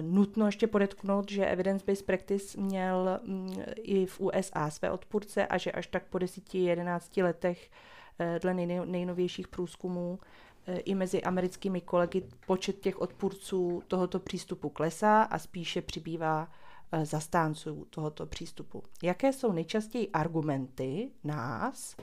Nutno 0.00 0.46
ještě 0.46 0.66
podotknout, 0.66 1.30
že 1.30 1.46
evidence-based 1.46 2.06
practice 2.06 2.60
měl 2.60 3.20
mm, 3.22 3.56
i 3.76 4.06
v 4.06 4.20
USA 4.20 4.70
své 4.70 4.90
odpůrce 4.90 5.46
a 5.46 5.58
že 5.58 5.72
až 5.72 5.86
tak 5.86 6.04
po 6.04 6.18
10-11 6.18 7.24
letech 7.24 7.70
eh, 8.18 8.38
dle 8.42 8.54
nejnovějších 8.84 9.48
průzkumů 9.48 10.18
eh, 10.66 10.78
i 10.78 10.94
mezi 10.94 11.22
americkými 11.22 11.80
kolegy 11.80 12.24
počet 12.46 12.80
těch 12.80 13.00
odpůrců 13.00 13.82
tohoto 13.88 14.18
přístupu 14.18 14.68
klesá 14.68 15.22
a 15.22 15.38
spíše 15.38 15.82
přibývá 15.82 16.48
eh, 16.92 17.06
zastánců 17.06 17.86
tohoto 17.90 18.26
přístupu. 18.26 18.82
Jaké 19.02 19.32
jsou 19.32 19.52
nejčastěji 19.52 20.08
argumenty 20.08 21.10
nás, 21.24 21.96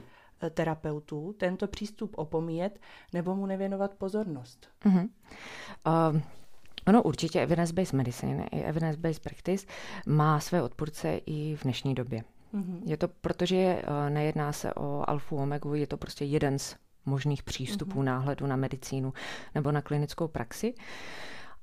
terapeutů, 0.50 1.34
tento 1.38 1.66
přístup 1.66 2.18
opomíjet 2.18 2.80
nebo 3.12 3.34
mu 3.34 3.46
nevěnovat 3.46 3.94
pozornost? 3.94 4.68
Uh-huh. 4.84 5.08
Uh... 6.14 6.20
Ono 6.86 7.02
určitě 7.02 7.40
evidence-based 7.40 7.92
medicine 7.92 8.48
i 8.52 8.60
evidence-based 8.60 9.22
practice 9.22 9.66
má 10.06 10.40
své 10.40 10.62
odpůrce 10.62 11.20
i 11.26 11.56
v 11.56 11.62
dnešní 11.62 11.94
době. 11.94 12.24
Mm-hmm. 12.54 12.80
Je 12.84 12.96
to, 12.96 13.08
protože 13.08 13.56
eh, 13.56 14.10
nejedná 14.10 14.52
se 14.52 14.74
o 14.74 15.04
alfu 15.10 15.36
omegu, 15.36 15.74
je 15.74 15.86
to 15.86 15.96
prostě 15.96 16.24
jeden 16.24 16.58
z 16.58 16.76
možných 17.06 17.42
přístupů 17.42 18.00
mm-hmm. 18.00 18.04
náhledu 18.04 18.46
na 18.46 18.56
medicínu 18.56 19.12
nebo 19.54 19.72
na 19.72 19.82
klinickou 19.82 20.28
praxi. 20.28 20.74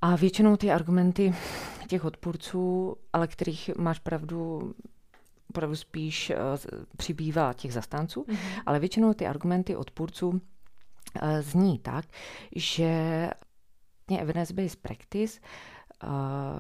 A 0.02 0.16
většinou 0.16 0.58
ty 0.58 0.72
argumenty 0.72 1.34
těch 1.88 2.06
odpůrců, 2.06 2.96
ale 3.14 3.28
kterých 3.28 3.70
máš 3.78 4.00
pravdu, 4.00 4.74
opravdu 5.50 5.76
spíš 5.76 6.30
uh, 6.30 6.80
přibývá 6.98 7.54
těch 7.54 7.74
zastánců, 7.74 8.24
mm-hmm. 8.24 8.62
ale 8.66 8.80
většinou 8.80 9.14
ty 9.14 9.28
argumenty 9.28 9.76
odpůrců 9.76 10.30
uh, 10.30 10.40
zní 11.40 11.80
tak, 11.80 12.06
že 12.56 13.30
vlastně 14.08 14.22
evidence-based 14.22 14.80
practice 14.82 15.40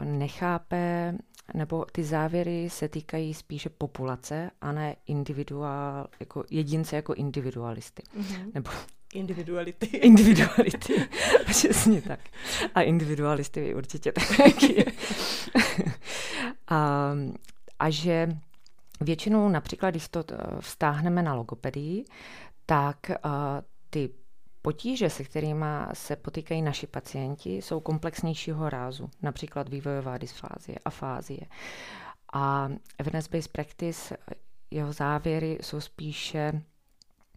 nechápe, 0.03 1.13
nebo 1.53 1.85
ty 1.91 2.03
závěry 2.03 2.69
se 2.69 2.89
týkají 2.89 3.33
spíše 3.33 3.69
populace 3.69 4.51
a 4.61 4.71
ne 4.71 4.95
individuál, 5.07 6.07
jako 6.19 6.43
jedince 6.49 6.95
jako 6.95 7.13
individualisty. 7.13 8.03
Mm-hmm. 8.17 8.51
Nebo 8.53 8.69
Individuality. 9.13 9.85
Individuality, 9.97 10.93
přesně 11.45 12.01
tak. 12.01 12.19
A 12.75 12.81
individualisty 12.81 13.75
určitě 13.75 14.11
taky. 14.11 14.85
a, 16.67 17.11
a 17.79 17.89
že 17.89 18.29
většinou 19.01 19.49
například, 19.49 19.89
když 19.89 20.07
to 20.07 20.23
eh, 20.31 20.35
vztáhneme 20.59 21.23
na 21.23 21.33
logopedii, 21.33 22.05
tak 22.65 22.97
uh, 23.09 23.31
ty 23.89 24.09
Potíže, 24.67 25.09
se 25.09 25.23
kterými 25.23 25.65
se 25.93 26.15
potýkají 26.15 26.61
naši 26.61 26.87
pacienti, 26.87 27.55
jsou 27.57 27.79
komplexnějšího 27.79 28.69
rázu, 28.69 29.09
například 29.21 29.69
vývojová 29.69 30.17
dysfázie, 30.17 30.77
afázie. 30.85 31.39
A 32.33 32.69
evidence-based 32.97 33.51
practice, 33.51 34.17
jeho 34.71 34.93
závěry 34.93 35.57
jsou 35.61 35.81
spíše 35.81 36.61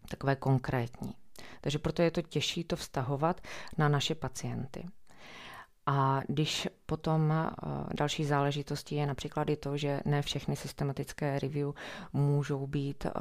takové 0.09 0.35
konkrétní. 0.35 1.15
Takže 1.61 1.79
proto 1.79 2.01
je 2.01 2.11
to 2.11 2.21
těžší 2.21 2.63
to 2.63 2.75
vztahovat 2.75 3.41
na 3.77 3.89
naše 3.89 4.15
pacienty. 4.15 4.85
A 5.85 6.21
když 6.27 6.67
potom 6.85 7.31
uh, 7.31 7.73
další 7.97 8.25
záležitosti 8.25 8.95
je 8.95 9.05
například 9.05 9.49
i 9.49 9.55
to, 9.55 9.77
že 9.77 9.99
ne 10.05 10.21
všechny 10.21 10.55
systematické 10.55 11.39
review 11.39 11.71
můžou 12.13 12.67
být 12.67 13.05
uh, 13.05 13.11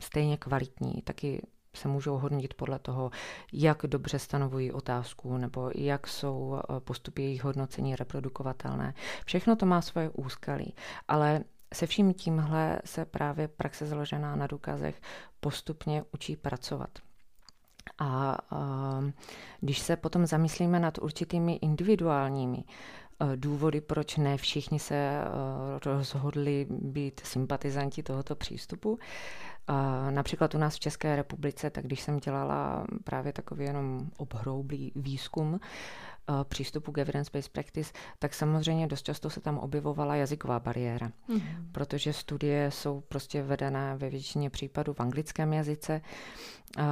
stejně 0.00 0.36
kvalitní, 0.36 1.02
taky 1.04 1.42
se 1.76 1.88
můžou 1.88 2.18
hodnotit 2.18 2.54
podle 2.54 2.78
toho, 2.78 3.10
jak 3.52 3.82
dobře 3.86 4.18
stanovují 4.18 4.72
otázku 4.72 5.36
nebo 5.36 5.70
jak 5.74 6.06
jsou 6.06 6.58
eh, 6.58 6.80
postupy 6.80 7.22
jejich 7.22 7.44
hodnocení 7.44 7.96
reprodukovatelné. 7.96 8.94
Všechno 9.26 9.56
to 9.56 9.66
má 9.66 9.80
svoje 9.82 10.10
úskalí, 10.10 10.74
ale 11.08 11.44
se 11.74 11.86
vším 11.86 12.14
tímhle 12.14 12.80
se 12.84 13.04
právě 13.04 13.48
praxe 13.48 13.86
založená 13.86 14.36
na 14.36 14.46
důkazech 14.46 15.00
postupně 15.40 16.04
učí 16.12 16.36
pracovat. 16.36 16.90
A, 17.98 18.38
a 18.50 19.00
když 19.60 19.78
se 19.78 19.96
potom 19.96 20.26
zamyslíme 20.26 20.80
nad 20.80 20.98
určitými 20.98 21.54
individuálními 21.54 22.64
důvody, 23.36 23.80
proč 23.80 24.16
ne 24.16 24.36
všichni 24.36 24.78
se 24.78 24.94
eh, 24.94 25.24
rozhodli 25.84 26.66
být 26.70 27.20
sympatizanti 27.24 28.02
tohoto 28.02 28.36
přístupu. 28.36 28.98
Například 30.10 30.54
u 30.54 30.58
nás 30.58 30.74
v 30.76 30.80
České 30.80 31.16
republice, 31.16 31.70
tak 31.70 31.84
když 31.84 32.00
jsem 32.00 32.18
dělala 32.18 32.86
právě 33.04 33.32
takový 33.32 33.64
jenom 33.64 34.06
obhroublý 34.16 34.92
výzkum, 34.96 35.60
Eh, 35.60 36.13
přístupu 36.44 36.92
k 36.92 36.98
evidence-based 36.98 37.52
practice, 37.52 37.92
tak 38.18 38.34
samozřejmě 38.34 38.86
dost 38.86 39.02
často 39.02 39.30
se 39.30 39.40
tam 39.40 39.58
objevovala 39.58 40.16
jazyková 40.16 40.60
bariéra, 40.60 41.08
mm-hmm. 41.28 41.72
protože 41.72 42.12
studie 42.12 42.70
jsou 42.70 43.00
prostě 43.00 43.42
vedené 43.42 43.96
ve 43.96 44.10
většině 44.10 44.50
případů 44.50 44.92
v 44.92 45.00
anglickém 45.00 45.52
jazyce. 45.52 46.00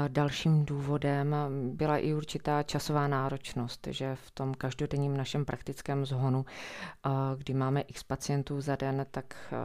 Dalším 0.09 0.65
důvodem 0.65 1.37
byla 1.75 1.99
i 1.99 2.15
určitá 2.15 2.62
časová 2.62 3.09
náročnost, 3.09 3.89
že 3.91 4.15
v 4.15 4.31
tom 4.31 4.55
každodenním 4.55 5.17
našem 5.17 5.45
praktickém 5.45 6.07
zhonu, 6.07 6.45
eh, 6.47 7.11
kdy 7.37 7.55
máme 7.55 7.81
x 7.81 8.03
pacientů 8.03 8.61
za 8.61 8.77
den, 8.77 9.07
tak 9.11 9.35
eh, 9.53 9.57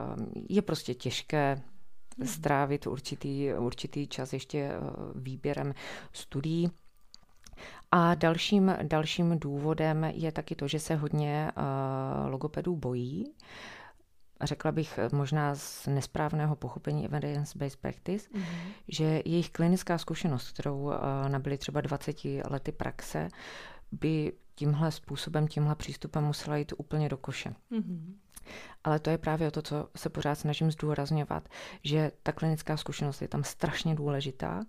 je 0.50 0.62
prostě 0.62 0.94
těžké 0.94 1.62
mhm. 2.18 2.28
strávit 2.28 2.88
určitý, 2.88 3.54
určitý 3.54 4.08
čas 4.08 4.34
ještě 4.34 4.72
výběrem 5.16 5.74
studií. 6.14 6.72
A 7.92 8.16
dalším, 8.16 8.76
dalším 8.84 9.40
důvodem 9.40 10.04
je 10.04 10.32
taky 10.32 10.56
to, 10.56 10.68
že 10.68 10.80
se 10.80 10.96
hodně 10.96 11.52
uh, 11.58 12.32
logopedů 12.32 12.76
bojí. 12.76 13.34
Řekla 14.44 14.72
bych 14.72 15.00
možná 15.12 15.56
z 15.56 15.88
nesprávného 15.88 16.56
pochopení 16.56 17.06
evidence-based 17.06 17.80
practice, 17.80 18.30
mm-hmm. 18.30 18.72
že 18.88 19.22
jejich 19.26 19.50
klinická 19.50 19.98
zkušenost, 19.98 20.52
kterou 20.52 20.80
uh, 20.80 20.94
nabili 21.28 21.58
třeba 21.58 21.82
20 21.82 22.18
lety 22.50 22.72
praxe, 22.72 23.28
by 23.92 24.34
tímhle 24.56 24.92
způsobem, 24.92 25.48
tímhle 25.48 25.76
přístupem 25.76 26.24
musela 26.24 26.58
jít 26.58 26.74
úplně 26.78 27.10
do 27.10 27.18
koše. 27.18 27.54
Mm-hmm. 27.72 28.14
Ale 28.84 29.00
to 29.00 29.10
je 29.10 29.18
právě 29.18 29.48
o 29.48 29.52
to, 29.52 29.62
co 29.62 29.90
se 29.96 30.10
pořád 30.10 30.36
snažím 30.36 30.72
zdůrazňovat, 30.72 31.50
že 31.84 32.12
ta 32.24 32.32
klinická 32.32 32.78
zkušenost 32.78 33.22
je 33.22 33.28
tam 33.28 33.44
strašně 33.44 33.96
důležitá 33.96 34.64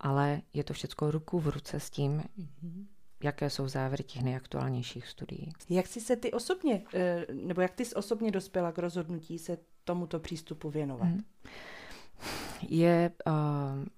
ale 0.00 0.42
je 0.54 0.64
to 0.64 0.72
všechno 0.74 1.10
ruku 1.10 1.38
v 1.38 1.48
ruce 1.48 1.80
s 1.80 1.90
tím, 1.90 2.22
mm-hmm. 2.38 2.86
jaké 3.22 3.50
jsou 3.50 3.68
závěry 3.68 4.04
těch 4.04 4.22
nejaktuálnějších 4.22 5.06
studií. 5.06 5.52
Jak 5.70 5.86
jsi 5.86 6.00
se 6.00 6.16
ty 6.16 6.32
osobně, 6.32 6.82
eh, 6.94 7.26
nebo 7.32 7.60
jak 7.60 7.74
ty 7.74 7.84
jsi 7.84 7.94
osobně 7.94 8.30
dospěla 8.30 8.72
k 8.72 8.78
rozhodnutí 8.78 9.38
se 9.38 9.58
tomuto 9.84 10.20
přístupu 10.20 10.70
věnovat? 10.70 11.08
Mm. 11.08 11.20
Je 12.68 13.10
uh, 13.26 13.32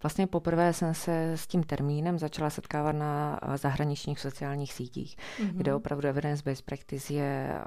vlastně 0.02 0.26
poprvé 0.26 0.73
jsem 0.73 0.95
se 0.95 1.33
s 1.33 1.47
tím 1.47 1.62
termínem 1.62 2.19
začala 2.19 2.50
setkávat 2.50 2.92
na 2.92 3.40
uh, 3.42 3.57
zahraničních 3.57 4.21
sociálních 4.21 4.73
sítích, 4.73 5.16
mm-hmm. 5.16 5.50
kde 5.52 5.75
opravdu 5.75 6.09
evidence-based 6.09 6.64
practice 6.64 7.14
je 7.14 7.61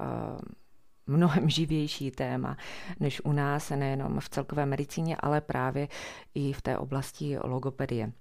mnohem 1.06 1.48
živější 1.48 2.10
téma 2.10 2.56
než 3.00 3.24
u 3.24 3.32
nás, 3.32 3.70
nejenom 3.70 4.20
v 4.20 4.28
celkové 4.28 4.66
medicíně, 4.66 5.16
ale 5.20 5.40
právě 5.40 5.88
i 6.34 6.52
v 6.52 6.62
té 6.62 6.78
oblasti 6.78 7.38
logopedie. 7.44 8.12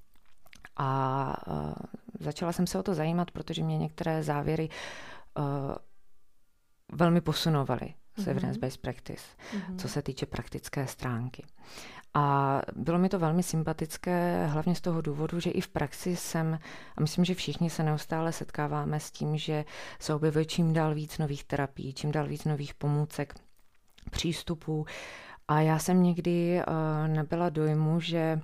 A 0.78 1.36
uh, 1.48 1.74
začala 2.20 2.52
jsem 2.52 2.68
se 2.68 2.80
o 2.80 2.84
to 2.84 2.94
zajímat, 2.94 3.32
protože 3.32 3.64
mě 3.64 3.78
některé 3.78 4.24
závěry 4.24 4.70
uh, 5.38 5.44
velmi 6.92 7.22
posunovaly. 7.22 7.94
z 8.18 8.28
evidence-based 8.28 8.82
practice, 8.82 9.24
mm-hmm. 9.52 9.78
co 9.78 9.88
se 9.88 10.02
týče 10.02 10.26
praktické 10.26 10.88
stránky. 10.88 11.46
A 12.14 12.62
bylo 12.76 12.98
mi 13.00 13.10
to 13.10 13.20
velmi 13.20 13.44
sympatické, 13.44 14.48
hlavně 14.48 14.76
z 14.76 14.82
toho 14.82 15.02
důvodu, 15.02 15.40
že 15.40 15.50
i 15.50 15.62
v 15.62 15.68
praxi 15.68 16.16
jsem, 16.16 16.60
a 16.98 17.02
myslím, 17.02 17.26
že 17.26 17.34
všichni 17.36 17.70
se 17.70 17.84
neustále 17.84 18.32
setkáváme 18.32 19.00
s 19.00 19.12
tím, 19.12 19.38
že 19.38 19.66
se 20.00 20.14
objevuje 20.14 20.46
čím 20.46 20.74
dál 20.74 20.94
víc 20.94 21.18
nových 21.18 21.44
terapií, 21.44 21.94
čím 21.94 22.12
dál 22.12 22.28
víc 22.28 22.46
nových 22.46 22.74
pomůcek, 22.74 23.34
přístupů. 24.12 24.86
A 25.48 25.62
já 25.62 25.80
jsem 25.80 26.04
někdy 26.04 26.62
uh, 26.68 27.08
nebyla 27.08 27.50
dojmu, 27.50 28.00
že 28.00 28.42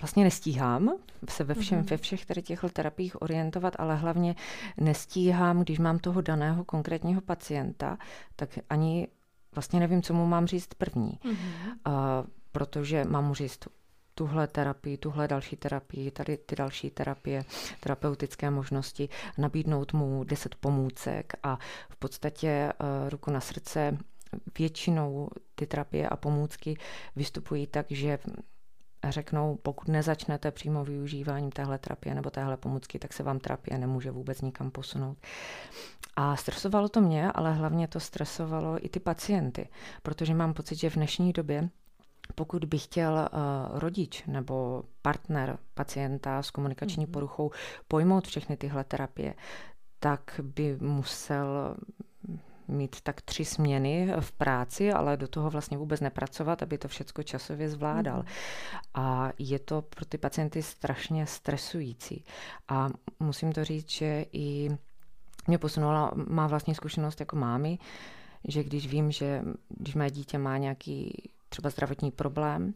vlastně 0.00 0.24
nestíhám 0.24 0.96
se 1.28 1.44
ve 1.44 1.54
všem, 1.54 1.82
mm-hmm. 1.82 1.90
ve 1.90 1.96
všech 1.96 2.26
tady 2.26 2.42
těch 2.42 2.64
terapiích 2.72 3.22
orientovat, 3.22 3.74
ale 3.78 3.96
hlavně 3.96 4.34
nestíhám, 4.76 5.60
když 5.60 5.78
mám 5.78 5.98
toho 5.98 6.20
daného 6.20 6.64
konkrétního 6.64 7.20
pacienta, 7.20 7.98
tak 8.36 8.58
ani 8.70 9.08
vlastně 9.54 9.80
nevím, 9.80 10.02
co 10.02 10.14
mu 10.14 10.26
mám 10.26 10.46
říct 10.46 10.74
první. 10.74 11.18
Mm-hmm. 11.24 11.34
Uh, 11.86 12.26
protože 12.52 13.04
mám 13.04 13.24
mu 13.24 13.34
říct 13.34 13.58
tuhle 14.14 14.46
terapii, 14.46 14.96
tuhle 14.96 15.28
další 15.28 15.56
terapii, 15.56 16.10
tady 16.10 16.36
ty 16.36 16.56
další 16.56 16.90
terapie, 16.90 17.44
terapeutické 17.80 18.50
možnosti, 18.50 19.08
nabídnout 19.38 19.92
mu 19.92 20.24
deset 20.24 20.54
pomůcek 20.54 21.32
a 21.42 21.58
v 21.88 21.96
podstatě 21.96 22.72
uh, 22.80 23.10
ruku 23.10 23.30
na 23.30 23.40
srdce 23.40 23.98
většinou 24.58 25.28
ty 25.54 25.66
terapie 25.66 26.08
a 26.08 26.16
pomůcky 26.16 26.78
vystupují 27.16 27.66
tak, 27.66 27.86
že 27.90 28.18
řeknou, 29.08 29.58
pokud 29.62 29.88
nezačnete 29.88 30.50
přímo 30.50 30.84
využíváním 30.84 31.52
téhle 31.52 31.78
terapie 31.78 32.14
nebo 32.14 32.30
téhle 32.30 32.56
pomůcky, 32.56 32.98
tak 32.98 33.12
se 33.12 33.22
vám 33.22 33.38
terapie 33.38 33.78
nemůže 33.78 34.10
vůbec 34.10 34.40
nikam 34.40 34.70
posunout. 34.70 35.18
A 36.16 36.36
stresovalo 36.36 36.88
to 36.88 37.00
mě, 37.00 37.32
ale 37.32 37.52
hlavně 37.52 37.88
to 37.88 38.00
stresovalo 38.00 38.86
i 38.86 38.88
ty 38.88 39.00
pacienty, 39.00 39.68
protože 40.02 40.34
mám 40.34 40.54
pocit, 40.54 40.76
že 40.76 40.90
v 40.90 40.94
dnešní 40.94 41.32
době 41.32 41.68
pokud 42.34 42.64
by 42.64 42.78
chtěl 42.78 43.12
uh, 43.12 43.78
rodič 43.78 44.24
nebo 44.26 44.82
partner 45.02 45.58
pacienta 45.74 46.42
s 46.42 46.50
komunikační 46.50 47.06
mm-hmm. 47.06 47.10
poruchou 47.10 47.50
pojmout 47.88 48.26
všechny 48.26 48.56
tyhle 48.56 48.84
terapie, 48.84 49.34
tak 50.00 50.40
by 50.42 50.76
musel 50.80 51.76
mít 52.68 53.00
tak 53.00 53.20
tři 53.20 53.44
směny 53.44 54.12
v 54.20 54.32
práci, 54.32 54.92
ale 54.92 55.16
do 55.16 55.28
toho 55.28 55.50
vlastně 55.50 55.78
vůbec 55.78 56.00
nepracovat, 56.00 56.62
aby 56.62 56.78
to 56.78 56.88
všechno 56.88 57.22
časově 57.22 57.68
zvládal. 57.68 58.18
Mm. 58.18 58.24
A 58.94 59.32
je 59.38 59.58
to 59.58 59.82
pro 59.82 60.04
ty 60.04 60.18
pacienty 60.18 60.62
strašně 60.62 61.26
stresující. 61.26 62.24
A 62.68 62.88
musím 63.20 63.52
to 63.52 63.64
říct, 63.64 63.90
že 63.90 64.24
i 64.32 64.70
mě 65.46 65.58
posunula 65.58 66.12
má 66.28 66.46
vlastní 66.46 66.74
zkušenost 66.74 67.20
jako 67.20 67.36
mámy, 67.36 67.78
že 68.48 68.64
když 68.64 68.86
vím, 68.86 69.10
že 69.10 69.42
když 69.68 69.94
mé 69.94 70.10
dítě 70.10 70.38
má 70.38 70.58
nějaký 70.58 71.30
třeba 71.48 71.70
zdravotní 71.70 72.10
problém 72.10 72.74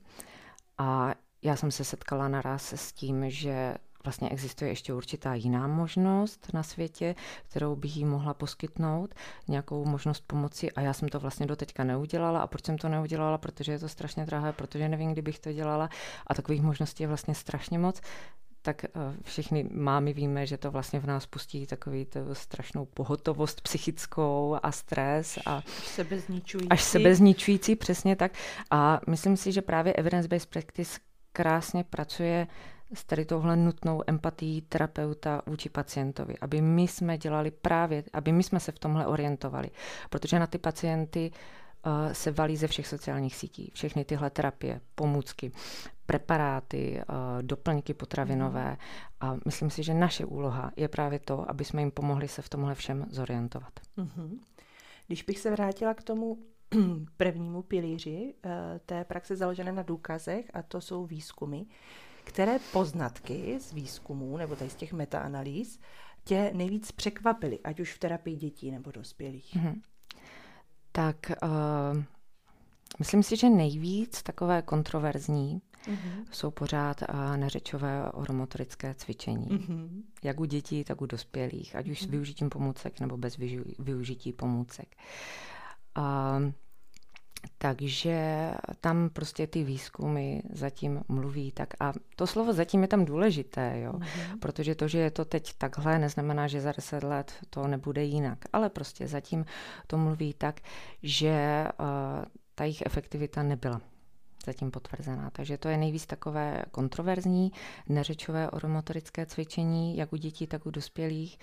a 0.78 1.14
já 1.42 1.56
jsem 1.56 1.70
se 1.70 1.85
setkala 1.85 2.28
naraz 2.28 2.73
s 2.73 2.92
tím, 2.92 3.30
že 3.30 3.75
vlastně 4.04 4.28
existuje 4.28 4.71
ještě 4.71 4.95
určitá 4.95 5.35
jiná 5.35 5.66
možnost 5.66 6.50
na 6.54 6.62
světě, 6.62 7.14
kterou 7.49 7.76
bych 7.76 7.97
jí 7.97 8.04
mohla 8.04 8.35
poskytnout, 8.35 9.14
nějakou 9.49 9.85
možnost 9.85 10.25
pomoci 10.26 10.73
a 10.73 10.80
já 10.80 10.92
jsem 10.92 11.09
to 11.09 11.21
vlastně 11.21 11.47
doteďka 11.47 11.85
neudělala 11.85 12.40
a 12.40 12.47
proč 12.47 12.64
jsem 12.64 12.78
to 12.78 12.88
neudělala, 12.88 13.38
protože 13.38 13.73
je 13.73 13.78
to 13.78 13.88
strašně 13.88 14.26
drahé, 14.26 14.52
protože 14.52 14.88
nevím, 14.88 15.12
kdybych 15.12 15.38
to 15.38 15.52
dělala 15.52 15.88
a 16.26 16.35
takových 16.35 16.62
možností 16.62 17.02
je 17.02 17.09
vlastně 17.09 17.35
strašně 17.35 17.78
moc, 17.78 18.00
tak 18.62 18.85
eh, 18.85 18.88
všichni 19.23 19.69
mámy 19.73 20.12
víme, 20.12 20.47
že 20.47 20.59
to 20.59 20.71
vlastně 20.71 21.00
v 21.00 21.07
nás 21.07 21.26
pustí 21.26 21.66
takový 21.66 22.04
to 22.04 22.35
strašnou 22.35 22.85
pohotovost 22.85 23.61
psychickou 23.61 24.57
a 24.62 24.73
stres. 24.73 25.38
A 25.47 25.62
sebezničující. 25.66 26.69
Až 26.69 26.83
sebezničující, 26.83 27.76
přesně 27.76 28.16
tak. 28.16 28.33
A 28.71 29.00
myslím 29.09 29.37
si, 29.37 29.52
že 29.52 29.62
právě 29.62 29.92
evidence-based 29.92 30.50
practice 30.50 31.00
krásně 31.33 31.85
pracuje 31.85 32.47
s 32.94 33.04
tady 33.04 33.25
touhle 33.25 33.56
nutnou 33.56 34.02
empatií 34.06 34.62
terapeuta 34.62 35.42
vůči 35.47 35.68
pacientovi, 35.68 36.38
aby 36.40 36.61
my 36.61 36.82
jsme 36.82 37.18
dělali 37.18 37.50
právě, 37.50 38.04
aby 38.12 38.32
my 38.32 38.42
jsme 38.42 38.61
se 38.61 38.73
v 38.73 38.78
tomhle 38.78 39.06
orientovali, 39.06 39.71
protože 40.10 40.38
na 40.38 40.47
ty 40.47 40.58
pacienty 40.58 41.30
uh, 41.86 42.12
se 42.12 42.30
valí 42.30 42.56
ze 42.56 42.67
všech 42.67 42.86
sociálních 42.86 43.36
sítí, 43.36 43.71
všechny 43.75 44.04
tyhle 44.04 44.30
terapie, 44.30 44.80
pomůcky, 44.95 45.52
preparáty, 46.06 47.02
uh, 47.08 47.43
doplňky 47.43 47.95
potravinové 47.95 48.76
a 49.21 49.36
myslím 49.45 49.71
si, 49.71 49.82
že 49.82 49.95
naše 49.95 50.25
úloha 50.25 50.73
je 50.76 50.88
právě 50.88 51.19
to, 51.19 51.50
aby 51.50 51.65
jsme 51.65 51.82
jim 51.82 51.91
pomohli 51.91 52.28
se 52.28 52.43
v 52.43 52.49
tomhle 52.49 52.75
všem 52.75 53.06
zorientovat. 53.10 53.73
Mm-hmm. 53.99 54.38
Když 55.06 55.23
bych 55.23 55.38
se 55.38 55.50
vrátila 55.50 55.95
k 55.95 56.02
tomu 56.02 56.38
prvnímu 57.17 57.62
pilíři 57.62 58.34
uh, 58.45 58.50
té 58.86 59.04
praxe 59.04 59.36
založené 59.36 59.73
na 59.73 59.82
důkazech, 59.82 60.50
a 60.54 60.62
to 60.62 60.80
jsou 60.80 61.06
výzkumy, 61.06 61.62
které 62.30 62.58
poznatky 62.73 63.60
z 63.60 63.73
výzkumů 63.73 64.36
nebo 64.36 64.56
tady 64.56 64.71
z 64.71 64.75
těch 64.75 64.93
metaanalýz 64.93 65.78
tě 66.25 66.50
nejvíc 66.54 66.93
překvapily, 66.93 67.58
ať 67.64 67.80
už 67.80 67.95
v 67.95 67.99
terapii 67.99 68.36
dětí 68.36 68.71
nebo 68.71 68.90
dospělých? 68.90 69.56
Mm-hmm. 69.56 69.80
Tak 70.93 71.16
uh, 71.43 72.02
myslím 72.99 73.23
si, 73.23 73.36
že 73.36 73.50
nejvíc 73.50 74.23
takové 74.23 74.62
kontroverzní 74.62 75.62
mm-hmm. 75.84 76.25
jsou 76.30 76.50
pořád 76.50 77.02
uh, 77.02 77.36
neřečové 77.36 78.12
oromotorické 78.12 78.95
cvičení. 78.95 79.49
Mm-hmm. 79.49 80.02
Jak 80.23 80.40
u 80.40 80.45
dětí, 80.45 80.84
tak 80.84 81.00
u 81.00 81.06
dospělých, 81.06 81.76
ať 81.76 81.88
už 81.88 82.02
mm-hmm. 82.02 82.06
s 82.06 82.10
využitím 82.10 82.50
pomůcek 82.50 83.00
nebo 83.00 83.16
bez 83.16 83.36
využití 83.78 84.32
pomůcek. 84.32 84.97
Uh, 85.99 86.52
takže 87.59 88.50
tam 88.81 89.11
prostě 89.11 89.47
ty 89.47 89.65
výzkumy 89.65 90.41
zatím 90.53 91.03
mluví 91.09 91.53
tak. 91.53 91.69
A 91.81 91.93
to 92.17 92.26
slovo 92.26 92.53
zatím 92.53 92.83
je 92.83 92.89
tam 92.89 93.05
důležité, 93.05 93.81
jo? 93.81 93.93
Mm-hmm. 93.93 94.39
protože 94.39 94.75
to, 94.75 94.89
že 94.89 94.99
je 94.99 95.11
to 95.11 95.25
teď 95.25 95.55
takhle, 95.59 95.99
neznamená, 95.99 96.49
že 96.49 96.61
za 96.61 96.73
deset 96.73 97.03
let 97.03 97.33
to 97.50 97.67
nebude 97.67 98.05
jinak. 98.05 98.39
Ale 98.53 98.71
prostě 98.71 99.09
zatím 99.09 99.45
to 99.87 99.99
mluví 99.99 100.35
tak, 100.39 100.61
že 101.03 101.65
uh, 101.81 102.25
ta 102.55 102.65
jejich 102.65 102.83
efektivita 102.87 103.43
nebyla 103.43 103.81
zatím 104.47 104.71
potvrzená. 104.71 105.31
Takže 105.31 105.59
to 105.59 105.69
je 105.69 105.76
nejvíc 105.76 106.07
takové 106.07 106.65
kontroverzní, 106.71 107.53
neřečové 107.89 108.50
oromotorické 108.50 109.26
cvičení, 109.26 109.97
jak 109.97 110.13
u 110.13 110.17
dětí, 110.17 110.47
tak 110.47 110.67
u 110.67 110.71
dospělých. 110.71 111.39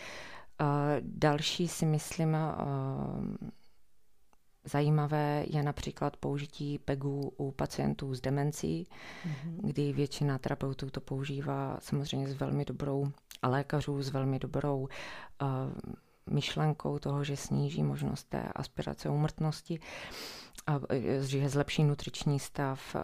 Uh, 0.61 0.67
další 1.01 1.67
si 1.67 1.85
myslím, 1.85 2.33
uh, 2.33 3.47
Zajímavé 4.67 5.45
je 5.47 5.63
například 5.63 6.17
použití 6.17 6.77
PEGu 6.77 7.33
u 7.37 7.51
pacientů 7.51 8.15
s 8.15 8.21
demencí, 8.21 8.87
mm-hmm. 8.87 9.57
kdy 9.61 9.93
většina 9.93 10.37
terapeutů 10.37 10.89
to 10.89 11.01
používá 11.01 11.77
samozřejmě 11.81 12.27
s 12.29 12.33
velmi 12.33 12.65
dobrou 12.65 13.11
a 13.41 13.47
lékařů 13.47 14.01
s 14.01 14.09
velmi 14.09 14.39
dobrou 14.39 14.79
uh, 14.81 14.87
myšlenkou 16.29 16.99
toho, 16.99 17.23
že 17.23 17.37
sníží 17.37 17.83
možnost 17.83 18.23
té 18.29 18.43
aspirace 18.55 19.09
umrtnosti, 19.09 19.79
a, 20.67 20.79
že 21.21 21.49
zlepší 21.49 21.83
nutriční 21.83 22.39
stav, 22.39 22.95
uh, 22.95 23.01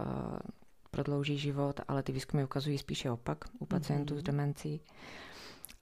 prodlouží 0.91 1.37
život, 1.37 1.79
ale 1.87 2.03
ty 2.03 2.11
výzkumy 2.11 2.43
ukazují 2.43 2.77
spíše 2.77 3.11
opak 3.11 3.37
u 3.59 3.65
pacientů 3.65 4.15
mm-hmm. 4.15 4.19
s 4.19 4.23
demencí. 4.23 4.81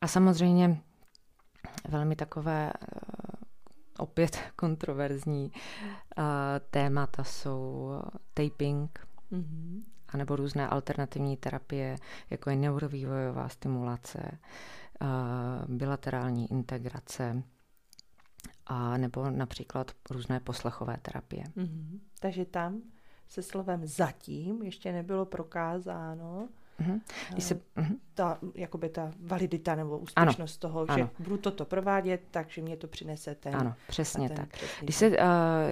A 0.01 0.07
samozřejmě 0.07 0.81
velmi 1.89 2.15
takové 2.15 2.73
uh, 2.73 3.20
opět 3.97 4.37
kontroverzní 4.55 5.51
uh, 6.17 6.23
témata 6.69 7.23
jsou 7.23 7.91
taping, 8.33 9.07
mm-hmm. 9.31 9.83
anebo 10.09 10.35
různé 10.35 10.67
alternativní 10.67 11.37
terapie, 11.37 11.95
jako 12.29 12.49
je 12.49 12.55
neurovývojová 12.55 13.49
stimulace, 13.49 14.39
uh, 15.01 15.75
bilaterální 15.75 16.51
integrace, 16.51 17.43
a 18.65 18.97
nebo 18.97 19.29
například 19.29 19.91
různé 20.09 20.39
poslechové 20.39 20.97
terapie. 21.01 21.43
Mm-hmm. 21.43 21.99
Takže 22.19 22.45
tam 22.45 22.81
se 23.27 23.41
slovem 23.41 23.85
zatím 23.85 24.61
ještě 24.61 24.91
nebylo 24.91 25.25
prokázáno, 25.25 26.49
Mm-hmm. 26.81 27.01
Když 27.31 27.43
se, 27.43 27.55
mm-hmm. 27.55 27.95
ta, 28.13 28.39
jakoby 28.55 28.89
ta 28.89 29.11
validita 29.19 29.75
nebo 29.75 29.97
úspěšnost 29.97 30.65
ano. 30.65 30.71
toho, 30.71 30.85
ano. 30.91 30.97
že 30.97 31.23
budu 31.23 31.37
toto 31.37 31.65
provádět, 31.65 32.21
takže 32.31 32.61
mě 32.61 32.77
to 32.77 32.87
přinese 32.87 33.35
ten. 33.35 33.55
Ano, 33.55 33.73
přesně 33.87 34.27
ten 34.27 34.37
tak. 34.37 34.49
Když 34.81 34.95
se, 34.95 35.09
uh, 35.09 35.15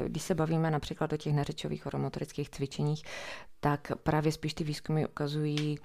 když 0.06 0.24
se 0.24 0.36
bavíme 0.36 0.72
například 0.72 1.14
o 1.14 1.18
těch 1.18 1.34
neřečových 1.34 1.86
oromotorických 1.86 2.50
cvičeních, 2.50 3.04
tak 3.60 3.92
právě 4.04 4.32
spíš 4.32 4.54
ty 4.54 4.64
výzkumy 4.64 5.06
ukazují 5.06 5.80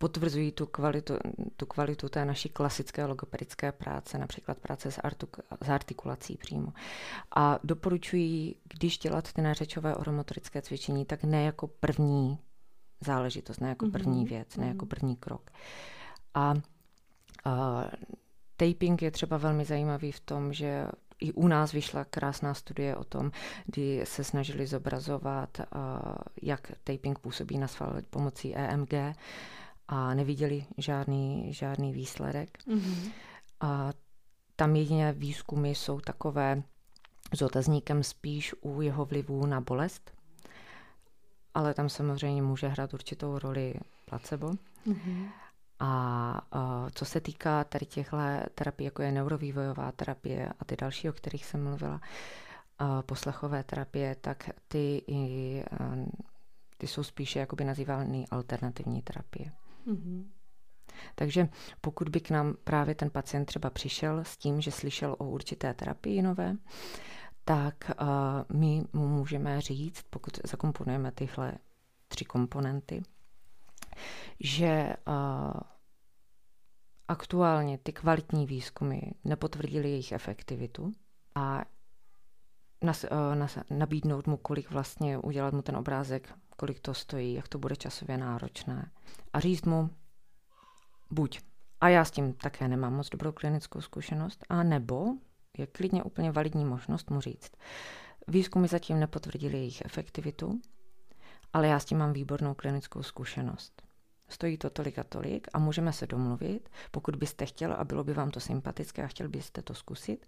potvrzují 0.00 0.52
tu 0.52 0.66
kvalitu, 0.66 1.14
tu 1.56 1.66
kvalitu 1.66 2.08
té 2.08 2.24
naší 2.24 2.48
klasické 2.48 3.04
logopedické 3.04 3.72
práce, 3.72 4.18
například 4.18 4.58
práce 4.58 4.92
s, 4.92 4.98
artuk, 4.98 5.36
s 5.62 5.68
artikulací 5.68 6.36
přímo. 6.36 6.72
A 7.36 7.58
doporučují, 7.64 8.56
když 8.74 8.98
dělat 8.98 9.32
ty 9.32 9.42
neřečové 9.42 9.96
oromotorické 9.96 10.62
cvičení, 10.62 11.04
tak 11.04 11.24
ne 11.24 11.44
jako 11.44 11.66
první 11.66 12.38
záležitost, 13.00 13.60
ne 13.60 13.68
jako 13.68 13.88
první 13.88 14.24
mm-hmm. 14.24 14.28
věc, 14.28 14.56
ne 14.56 14.66
jako 14.66 14.84
mhm. 14.84 14.88
první 14.88 15.16
krok. 15.16 15.50
A, 16.34 16.54
a 17.44 17.84
taping 18.56 19.02
je 19.02 19.10
třeba 19.10 19.36
velmi 19.36 19.64
zajímavý 19.64 20.12
v 20.12 20.20
tom, 20.20 20.52
že 20.52 20.86
i 21.20 21.32
u 21.32 21.48
nás 21.48 21.72
vyšla 21.72 22.04
krásná 22.04 22.54
studie 22.54 22.96
o 22.96 23.04
tom, 23.04 23.30
kdy 23.66 24.00
se 24.04 24.24
snažili 24.24 24.66
zobrazovat, 24.66 25.60
jak 26.42 26.72
taping 26.84 27.18
působí 27.18 27.58
na 27.58 27.68
sval 27.68 27.96
pomocí 28.10 28.56
EMG 28.56 28.94
a 29.88 30.14
neviděli 30.14 30.64
žádný, 30.78 31.52
žádný 31.52 31.92
výsledek. 31.92 32.58
Mm-hmm. 32.66 33.12
A 33.60 33.92
tam 34.56 34.76
jediné 34.76 35.12
výzkumy 35.12 35.70
jsou 35.70 36.00
takové 36.00 36.62
s 37.34 37.42
otazníkem 37.42 38.02
spíš 38.02 38.54
u 38.60 38.80
jeho 38.80 39.04
vlivů 39.04 39.46
na 39.46 39.60
bolest, 39.60 40.10
ale 41.54 41.74
tam 41.74 41.88
samozřejmě 41.88 42.42
může 42.42 42.68
hrát 42.68 42.94
určitou 42.94 43.38
roli 43.38 43.74
placebo. 44.04 44.46
Mm-hmm. 44.86 45.28
A 45.82 46.42
uh, 46.54 46.88
co 46.94 47.04
se 47.04 47.20
týká 47.20 47.64
tady 47.64 47.86
těchto 47.86 48.16
terapií, 48.54 48.84
jako 48.84 49.02
je 49.02 49.12
neurovývojová 49.12 49.92
terapie 49.92 50.48
a 50.58 50.64
ty 50.64 50.76
další, 50.76 51.08
o 51.08 51.12
kterých 51.12 51.46
jsem 51.46 51.64
mluvila, 51.64 52.00
uh, 52.80 53.02
poslechové 53.02 53.64
terapie, 53.64 54.16
tak 54.20 54.50
ty, 54.68 55.02
i, 55.06 55.64
uh, 55.80 56.06
ty 56.78 56.86
jsou 56.86 57.02
spíše 57.02 57.38
jakoby 57.38 57.64
nazývány 57.64 58.24
alternativní 58.30 59.02
terapie. 59.02 59.52
Mm-hmm. 59.86 60.24
Takže 61.14 61.48
pokud 61.80 62.08
by 62.08 62.20
k 62.20 62.30
nám 62.30 62.54
právě 62.64 62.94
ten 62.94 63.10
pacient 63.10 63.44
třeba 63.44 63.70
přišel 63.70 64.18
s 64.18 64.36
tím, 64.36 64.60
že 64.60 64.70
slyšel 64.70 65.16
o 65.18 65.24
určité 65.24 65.74
terapii 65.74 66.22
nové, 66.22 66.56
tak 67.44 67.90
uh, 68.00 68.06
my 68.58 68.82
mu 68.92 69.08
můžeme 69.08 69.60
říct, 69.60 70.02
pokud 70.10 70.38
zakomponujeme 70.44 71.12
tyhle 71.12 71.52
tři 72.08 72.24
komponenty, 72.24 73.02
že 74.40 74.96
uh, 75.08 75.60
aktuálně 77.08 77.78
ty 77.78 77.92
kvalitní 77.92 78.46
výzkumy 78.46 79.00
nepotvrdily 79.24 79.90
jejich 79.90 80.12
efektivitu 80.12 80.92
a 81.34 81.64
nas, 82.82 83.04
uh, 83.04 83.34
nas, 83.34 83.58
nabídnout 83.70 84.26
mu, 84.26 84.36
kolik 84.36 84.70
vlastně 84.70 85.18
udělat 85.18 85.54
mu 85.54 85.62
ten 85.62 85.76
obrázek, 85.76 86.34
kolik 86.56 86.80
to 86.80 86.94
stojí, 86.94 87.34
jak 87.34 87.48
to 87.48 87.58
bude 87.58 87.76
časově 87.76 88.18
náročné. 88.18 88.90
A 89.32 89.40
říct 89.40 89.64
mu, 89.64 89.90
buď, 91.10 91.40
a 91.80 91.88
já 91.88 92.04
s 92.04 92.10
tím 92.10 92.32
také 92.32 92.68
nemám 92.68 92.94
moc 92.94 93.08
dobrou 93.08 93.32
klinickou 93.32 93.80
zkušenost, 93.80 94.44
a 94.48 94.62
nebo 94.62 95.06
je 95.60 95.66
klidně 95.66 96.02
úplně 96.02 96.32
validní 96.32 96.64
možnost 96.64 97.10
mu 97.10 97.20
říct. 97.20 97.52
Výzkumy 98.28 98.68
zatím 98.68 99.00
nepotvrdily 99.00 99.58
jejich 99.58 99.82
efektivitu, 99.84 100.60
ale 101.52 101.68
já 101.68 101.78
s 101.78 101.84
tím 101.84 101.98
mám 101.98 102.12
výbornou 102.12 102.54
klinickou 102.54 103.02
zkušenost. 103.02 103.82
Stojí 104.28 104.58
to 104.58 104.70
tolik 104.70 104.98
a 104.98 105.04
tolik 105.04 105.48
a 105.52 105.58
můžeme 105.58 105.92
se 105.92 106.06
domluvit, 106.06 106.68
pokud 106.90 107.16
byste 107.16 107.46
chtěl 107.46 107.72
a 107.72 107.84
bylo 107.84 108.04
by 108.04 108.14
vám 108.14 108.30
to 108.30 108.40
sympatické 108.40 109.04
a 109.04 109.06
chtěl 109.06 109.28
byste 109.28 109.62
to 109.62 109.74
zkusit, 109.74 110.26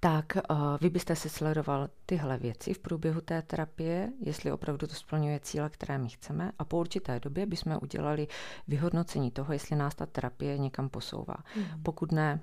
tak 0.00 0.36
uh, 0.50 0.56
vy 0.80 0.90
byste 0.90 1.16
si 1.16 1.28
sledoval 1.28 1.88
tyhle 2.06 2.38
věci 2.38 2.74
v 2.74 2.78
průběhu 2.78 3.20
té 3.20 3.42
terapie, 3.42 4.12
jestli 4.20 4.52
opravdu 4.52 4.86
to 4.86 4.94
splňuje 4.94 5.40
cíle, 5.40 5.70
které 5.70 5.98
my 5.98 6.08
chceme 6.08 6.52
a 6.58 6.64
po 6.64 6.78
určité 6.78 7.20
době 7.20 7.46
bychom 7.46 7.78
udělali 7.82 8.28
vyhodnocení 8.68 9.30
toho, 9.30 9.52
jestli 9.52 9.76
nás 9.76 9.94
ta 9.94 10.06
terapie 10.06 10.58
někam 10.58 10.88
posouvá. 10.88 11.36
Mm. 11.56 11.82
Pokud 11.82 12.12
ne, 12.12 12.40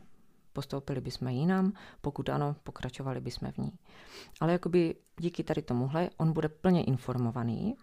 postoupili 0.53 1.01
bychom 1.01 1.27
jinam, 1.27 1.73
pokud 2.01 2.29
ano, 2.29 2.55
pokračovali 2.63 3.21
bychom 3.21 3.51
v 3.51 3.57
ní. 3.57 3.71
Ale 4.39 4.51
jakoby 4.51 4.95
díky 5.19 5.43
tady 5.43 5.61
tomuhle 5.61 6.09
on 6.17 6.33
bude 6.33 6.49
plně 6.49 6.83
informovaný 6.83 7.75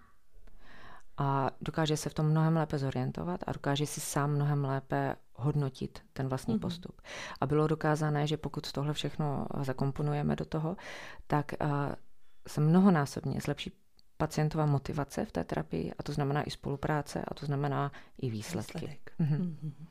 a 1.18 1.50
dokáže 1.60 1.96
se 1.96 2.08
v 2.08 2.14
tom 2.14 2.26
mnohem 2.26 2.56
lépe 2.56 2.78
zorientovat 2.78 3.40
a 3.46 3.52
dokáže 3.52 3.86
si 3.86 4.00
sám 4.00 4.30
mnohem 4.30 4.64
lépe 4.64 5.16
hodnotit 5.34 6.02
ten 6.12 6.28
vlastní 6.28 6.54
mm-hmm. 6.54 6.60
postup. 6.60 7.02
A 7.40 7.46
bylo 7.46 7.66
dokázané, 7.66 8.26
že 8.26 8.36
pokud 8.36 8.72
tohle 8.72 8.92
všechno 8.92 9.46
zakomponujeme 9.60 10.36
do 10.36 10.44
toho, 10.44 10.76
tak 11.26 11.52
uh, 11.60 11.68
se 12.48 12.60
mnohonásobně 12.60 13.40
zlepší 13.40 13.72
pacientová 14.16 14.66
motivace 14.66 15.24
v 15.24 15.32
té 15.32 15.44
terapii 15.44 15.92
a 15.98 16.02
to 16.02 16.12
znamená 16.12 16.42
i 16.42 16.50
spolupráce 16.50 17.24
a 17.28 17.34
to 17.34 17.46
znamená 17.46 17.92
i 18.18 18.30
výsledky. 18.30 18.78
Výsledek. 18.78 19.12
Mm-hmm. 19.20 19.38
Mm-hmm. 19.38 19.86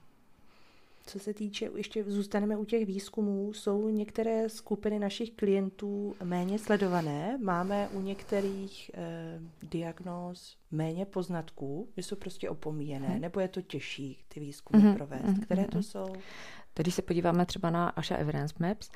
Co 1.07 1.19
se 1.19 1.33
týče, 1.33 1.69
ještě 1.75 2.03
zůstaneme 2.03 2.57
u 2.57 2.65
těch 2.65 2.85
výzkumů, 2.85 3.53
jsou 3.53 3.89
některé 3.89 4.49
skupiny 4.49 4.99
našich 4.99 5.31
klientů 5.31 6.15
méně 6.23 6.59
sledované. 6.59 7.37
Máme 7.43 7.89
u 7.93 8.01
některých 8.01 8.91
eh, 8.93 9.39
diagnóz 9.63 10.57
méně 10.71 11.05
poznatků, 11.05 11.89
že 11.97 12.03
jsou 12.03 12.15
prostě 12.15 12.49
opomíjené, 12.49 13.07
hmm. 13.07 13.21
nebo 13.21 13.39
je 13.39 13.47
to 13.47 13.61
těžší 13.61 14.23
ty 14.27 14.39
výzkumy 14.39 14.83
hmm. 14.83 14.95
provést. 14.95 15.23
Hmm. 15.23 15.41
Které 15.41 15.65
to 15.65 15.83
jsou? 15.83 16.15
Tady 16.73 16.91
se 16.91 17.01
podíváme 17.01 17.45
třeba 17.45 17.69
na 17.69 17.89
Asha 17.89 18.15
Evidence 18.15 18.55
Maps, 18.59 18.89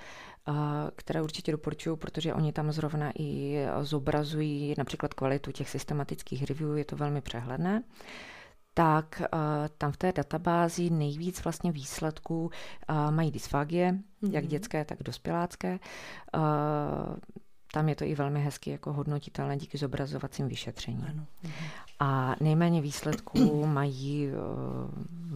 které 0.95 1.21
určitě 1.21 1.51
doporučuju, 1.51 1.95
protože 1.95 2.33
oni 2.33 2.53
tam 2.53 2.71
zrovna 2.71 3.11
i 3.19 3.57
zobrazují 3.81 4.75
například 4.77 5.13
kvalitu 5.13 5.51
těch 5.51 5.69
systematických 5.69 6.43
review, 6.43 6.77
je 6.77 6.85
to 6.85 6.95
velmi 6.95 7.21
přehledné 7.21 7.83
tak 8.73 9.21
uh, 9.33 9.39
tam 9.77 9.91
v 9.91 9.97
té 9.97 10.11
databázi 10.11 10.89
nejvíc 10.89 11.43
vlastně 11.43 11.71
výsledků 11.71 12.43
uh, 12.45 13.11
mají 13.11 13.31
dysfagie, 13.31 13.91
mm-hmm. 13.91 14.31
jak 14.31 14.47
dětské, 14.47 14.85
tak 14.85 15.03
dospělácké. 15.03 15.79
Uh, 16.35 16.41
tam 17.73 17.89
je 17.89 17.95
to 17.95 18.05
i 18.05 18.15
velmi 18.15 18.43
hezky 18.43 18.71
jako 18.71 18.93
hodnotitelné 18.93 19.57
díky 19.57 19.77
zobrazovacím 19.77 20.47
vyšetřením. 20.47 21.05
Ano. 21.09 21.25
A 21.99 22.35
nejméně 22.41 22.81
výsledků 22.81 23.65
mají 23.67 24.27
uh, 24.27 24.33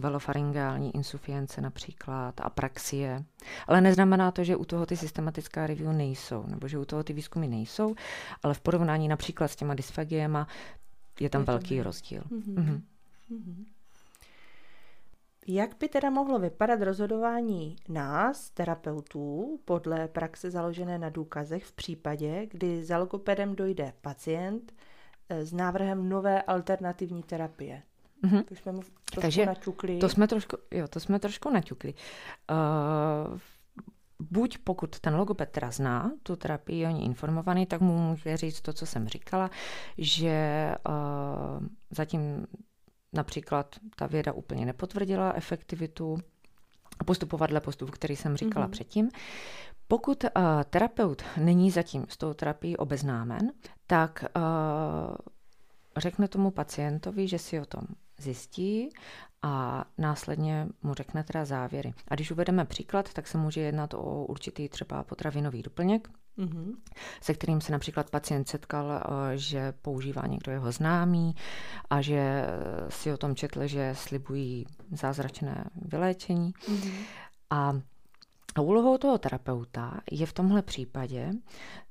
velofaringální 0.00 0.94
insufience 0.94 1.60
například, 1.60 2.40
apraxie. 2.40 3.24
Ale 3.66 3.80
neznamená 3.80 4.30
to, 4.30 4.44
že 4.44 4.56
u 4.56 4.64
toho 4.64 4.86
ty 4.86 4.96
systematická 4.96 5.66
review 5.66 5.92
nejsou, 5.92 6.44
nebo 6.46 6.68
že 6.68 6.78
u 6.78 6.84
toho 6.84 7.04
ty 7.04 7.12
výzkumy 7.12 7.48
nejsou, 7.48 7.94
ale 8.42 8.54
v 8.54 8.60
porovnání 8.60 9.08
například 9.08 9.48
s 9.48 9.56
těma 9.56 9.74
dysfagiema 9.74 10.48
je 11.20 11.30
tam 11.30 11.42
je 11.42 11.46
velký 11.46 11.82
rozdíl. 11.82 12.22
Mm-hmm. 12.22 12.54
Mm-hmm. 12.54 12.80
Mm-hmm. 13.30 13.64
Jak 15.48 15.78
by 15.78 15.88
teda 15.88 16.10
mohlo 16.10 16.38
vypadat 16.38 16.82
rozhodování 16.82 17.76
nás, 17.88 18.50
terapeutů, 18.50 19.60
podle 19.64 20.08
praxe 20.08 20.50
založené 20.50 20.98
na 20.98 21.08
důkazech 21.08 21.64
v 21.64 21.72
případě, 21.72 22.46
kdy 22.46 22.84
za 22.84 22.98
logopedem 22.98 23.56
dojde 23.56 23.92
pacient 24.00 24.74
eh, 25.28 25.44
s 25.44 25.52
návrhem 25.52 26.08
nové 26.08 26.42
alternativní 26.42 27.22
terapie? 27.22 27.82
Mm-hmm. 28.24 28.44
To 28.44 28.54
jsme 28.54 28.72
mu 28.72 28.80
trošku 28.80 29.20
Takže 29.20 29.46
naťukli. 29.46 29.98
To 29.98 30.08
jsme 30.08 30.28
trošku, 30.28 30.56
jo, 30.70 30.88
to 30.88 31.00
jsme 31.00 31.18
trošku 31.18 31.50
naťukli. 31.50 31.94
Uh, 32.50 33.38
buď 34.30 34.58
pokud 34.58 35.00
ten 35.00 35.14
logoped 35.14 35.50
teda 35.50 35.70
zná 35.70 36.12
tu 36.22 36.36
terapii, 36.36 36.86
on 36.86 36.96
je 36.96 37.04
informovaný, 37.04 37.66
tak 37.66 37.80
mu 37.80 37.98
může 37.98 38.36
říct 38.36 38.60
to, 38.60 38.72
co 38.72 38.86
jsem 38.86 39.08
říkala, 39.08 39.50
že 39.98 40.74
uh, 40.88 41.66
zatím 41.90 42.46
Například 43.12 43.76
ta 43.96 44.06
věda 44.06 44.32
úplně 44.32 44.66
nepotvrdila 44.66 45.32
efektivitu 45.36 46.18
postupovat 47.04 47.50
dle 47.50 47.60
postupu, 47.60 47.92
který 47.92 48.16
jsem 48.16 48.36
říkala 48.36 48.66
mm-hmm. 48.66 48.70
předtím. 48.70 49.10
Pokud 49.88 50.24
uh, 50.24 50.30
terapeut 50.70 51.22
není 51.36 51.70
zatím 51.70 52.06
s 52.08 52.16
tou 52.16 52.34
terapií 52.34 52.76
obeznámen, 52.76 53.52
tak 53.86 54.24
uh, 54.36 55.16
řekne 55.96 56.28
tomu 56.28 56.50
pacientovi, 56.50 57.28
že 57.28 57.38
si 57.38 57.60
o 57.60 57.66
tom 57.66 57.82
zjistí 58.18 58.90
a 59.42 59.84
následně 59.98 60.68
mu 60.82 60.94
řekne 60.94 61.24
teda 61.24 61.44
závěry. 61.44 61.94
A 62.08 62.14
když 62.14 62.30
uvedeme 62.30 62.64
příklad, 62.64 63.12
tak 63.12 63.26
se 63.26 63.38
může 63.38 63.60
jednat 63.60 63.94
o 63.94 64.24
určitý 64.24 64.68
třeba 64.68 65.04
potravinový 65.04 65.62
doplněk, 65.62 66.08
mm-hmm. 66.38 66.74
se 67.20 67.34
kterým 67.34 67.60
se 67.60 67.72
například 67.72 68.10
pacient 68.10 68.48
setkal, 68.48 68.92
eh, 68.92 69.38
že 69.38 69.72
používá 69.82 70.22
někdo 70.26 70.52
jeho 70.52 70.72
známý 70.72 71.34
a 71.90 72.00
že 72.00 72.46
si 72.88 73.12
o 73.12 73.16
tom 73.16 73.34
četl, 73.34 73.66
že 73.66 73.94
slibují 73.94 74.66
zázračné 74.92 75.64
vyléčení. 75.74 76.52
Mm-hmm. 76.52 76.92
A 77.50 77.80
a 78.56 78.60
úlohou 78.60 78.98
toho 78.98 79.18
terapeuta 79.18 80.00
je 80.10 80.26
v 80.26 80.32
tomhle 80.32 80.62
případě 80.62 81.30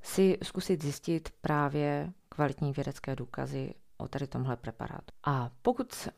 si 0.02 0.38
zkusit 0.42 0.82
zjistit 0.82 1.28
právě 1.40 2.12
kvalitní 2.28 2.72
vědecké 2.72 3.16
důkazy 3.16 3.74
o 3.96 4.08
tady 4.08 4.26
tomhle 4.26 4.56
preparátu. 4.56 5.14
A 5.24 5.50
pokud 5.62 6.08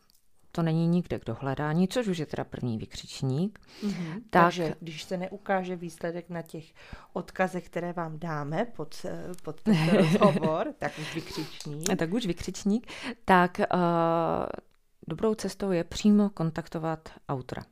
to 0.58 0.62
není 0.62 0.86
nikde 0.86 1.18
k 1.18 1.24
dohledání, 1.24 1.88
což 1.88 2.06
už 2.06 2.18
je 2.18 2.26
teda 2.26 2.44
první 2.44 2.78
vykřičník. 2.78 3.58
Mm-hmm. 3.82 4.14
Tak, 4.30 4.42
Takže 4.42 4.74
když 4.80 5.02
se 5.02 5.16
neukáže 5.16 5.76
výsledek 5.76 6.30
na 6.30 6.42
těch 6.42 6.64
odkazech, 7.12 7.66
které 7.66 7.92
vám 7.92 8.18
dáme 8.18 8.64
pod, 8.64 8.94
eh, 9.04 9.32
pod 9.42 9.62
tento 9.62 9.96
rozhovor, 9.96 10.74
tak 10.78 10.98
už 10.98 11.14
vykřičník. 11.14 11.96
Tak 11.96 12.12
už 12.12 12.26
vykřičník. 12.26 12.92
Tak 13.24 13.60
uh, 13.74 13.76
dobrou 15.08 15.34
cestou 15.34 15.70
je 15.70 15.84
přímo 15.84 16.30
kontaktovat 16.30 17.08
autora. 17.28 17.62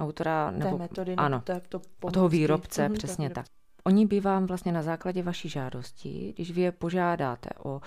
Autora 0.00 0.50
nebo... 0.50 0.70
Té 0.70 0.82
metody, 0.82 1.14
ano, 1.14 1.42
to, 1.68 1.80
to 2.00 2.10
toho 2.10 2.28
výrobce, 2.28 2.88
mm-hmm, 2.88 2.92
přesně 2.92 3.30
tak. 3.30 3.46
Oni 3.84 4.06
by 4.06 4.20
vám 4.20 4.46
vlastně 4.46 4.72
na 4.72 4.82
základě 4.82 5.22
vaší 5.22 5.48
žádosti, 5.48 6.32
když 6.36 6.50
vy 6.50 6.60
je 6.60 6.72
požádáte 6.72 7.50
o, 7.64 7.80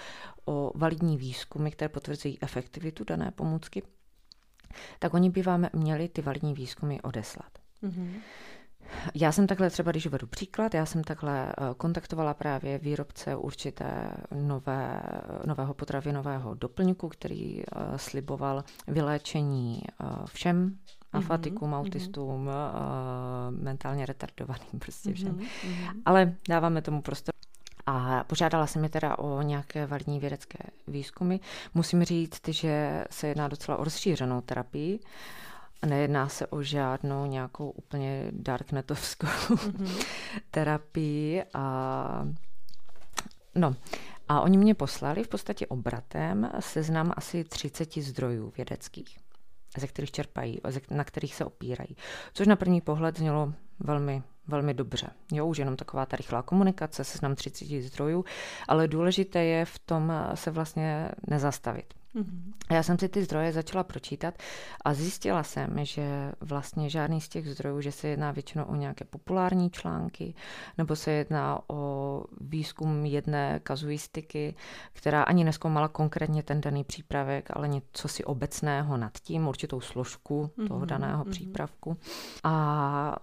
o 0.45 0.72
validní 0.76 1.17
výzkumy, 1.17 1.72
které 1.72 1.89
potvrzují 1.89 2.38
efektivitu 2.41 3.04
dané 3.04 3.32
pomůcky, 3.32 3.84
tak 4.99 5.13
oni 5.13 5.29
by 5.29 5.41
vám 5.41 5.67
měli 5.73 6.10
ty 6.10 6.21
validní 6.21 6.53
výzkumy 6.53 6.97
odeslat. 7.03 7.51
Mm-hmm. 7.84 8.12
Já 9.15 9.32
jsem 9.32 9.47
takhle 9.47 9.69
třeba, 9.69 9.91
když 9.91 10.08
vedu 10.08 10.27
příklad, 10.27 10.73
já 10.73 10.86
jsem 10.86 11.03
takhle 11.03 11.49
eh, 11.49 11.53
kontaktovala 11.77 12.34
právě 12.34 12.77
výrobce 12.77 13.36
určité 13.36 14.12
nové, 14.36 15.01
nového 15.45 15.73
potravinového 15.73 16.53
doplňku, 16.53 17.10
který 17.10 17.55
uh, 17.58 17.63
sliboval 17.95 18.63
vyléčení 18.88 19.82
všem 20.25 20.77
afatikům, 21.13 21.71
mm-hmm. 21.71 21.79
autistům, 21.79 22.49
mentálně 23.49 24.05
retardovaným, 24.05 24.79
prostě 24.79 25.13
všem. 25.13 25.38
Mm-hmm. 25.38 26.01
Ale 26.05 26.36
dáváme 26.49 26.82
tomu 26.82 27.01
prostor. 27.01 27.34
A 27.91 28.23
požádala 28.28 28.67
jsem 28.67 28.84
je 28.84 28.89
teda 28.89 29.17
o 29.17 29.41
nějaké 29.41 29.86
validní 29.86 30.19
vědecké 30.19 30.60
výzkumy. 30.88 31.38
Musím 31.73 32.04
říct, 32.04 32.47
že 32.47 33.04
se 33.10 33.28
jedná 33.28 33.47
docela 33.47 33.78
o 33.78 33.84
rozšířenou 33.84 34.41
terapii. 34.41 34.99
Nejedná 35.86 36.30
se 36.30 36.47
o 36.47 36.63
žádnou 36.63 37.25
nějakou 37.25 37.69
úplně 37.69 38.28
darknetovskou 38.32 39.28
mm-hmm. 39.28 40.06
terapii. 40.52 41.43
A, 41.54 42.28
no, 43.56 43.75
a 44.28 44.41
oni 44.41 44.58
mě 44.58 44.75
poslali 44.75 45.23
v 45.23 45.28
podstatě 45.28 45.67
obratem 45.67 46.52
seznam 46.60 47.13
asi 47.15 47.43
30 47.43 47.93
zdrojů 47.93 48.54
vědeckých, 48.58 49.17
ze 49.80 49.88
kterých 49.88 50.12
čerpají, 50.12 50.60
na 50.92 51.04
kterých 51.04 51.36
se 51.36 51.46
opírají. 51.46 51.96
Což 52.34 52.48
na 52.48 52.56
první 52.56 52.82
pohled 52.82 53.18
znělo 53.18 53.54
velmi 53.80 54.24
velmi 54.50 54.74
dobře. 54.74 55.10
Jo, 55.32 55.46
už 55.46 55.58
jenom 55.58 55.76
taková 55.76 56.06
ta 56.06 56.18
rychlá 56.18 56.42
komunikace, 56.42 57.04
seznam 57.04 57.36
30 57.36 57.65
zdrojů, 57.82 58.26
ale 58.68 58.88
důležité 58.88 59.44
je 59.44 59.65
v 59.65 59.80
tom 59.80 60.13
se 60.34 60.52
vlastně 60.52 61.10
nezastavit. 61.28 61.94
Mm-hmm. 62.15 62.54
Já 62.72 62.84
jsem 62.84 63.00
si 63.00 63.10
ty 63.10 63.24
zdroje 63.24 63.52
začala 63.52 63.84
pročítat 63.84 64.34
a 64.86 64.93
zjistila 64.93 65.43
jsem, 65.43 65.86
že 65.86 66.32
vlastně 66.41 66.89
žádný 66.89 67.22
z 67.22 67.30
těch 67.30 67.50
zdrojů, 67.50 67.82
že 67.82 67.91
se 67.91 68.08
jedná 68.08 68.32
většinou 68.32 68.63
o 68.63 68.76
nějaké 68.76 69.06
populární 69.06 69.69
články, 69.69 70.34
nebo 70.78 70.95
se 70.95 71.12
jedná 71.12 71.60
o 71.67 72.24
výzkum 72.41 73.06
jedné 73.06 73.60
kazuistiky, 73.63 74.56
která 74.93 75.24
ani 75.24 75.43
neskoumala 75.43 75.88
konkrétně 75.88 76.43
ten 76.43 76.62
daný 76.62 76.84
přípravek, 76.84 77.50
ale 77.54 77.67
něco 77.67 78.08
si 78.08 78.24
obecného 78.24 78.98
nad 78.98 79.17
tím, 79.19 79.48
určitou 79.48 79.82
složku 79.82 80.50
mm-hmm. 80.58 80.67
toho 80.67 80.86
daného 80.86 81.24
mm-hmm. 81.24 81.32
přípravku. 81.32 81.98
A 82.43 83.15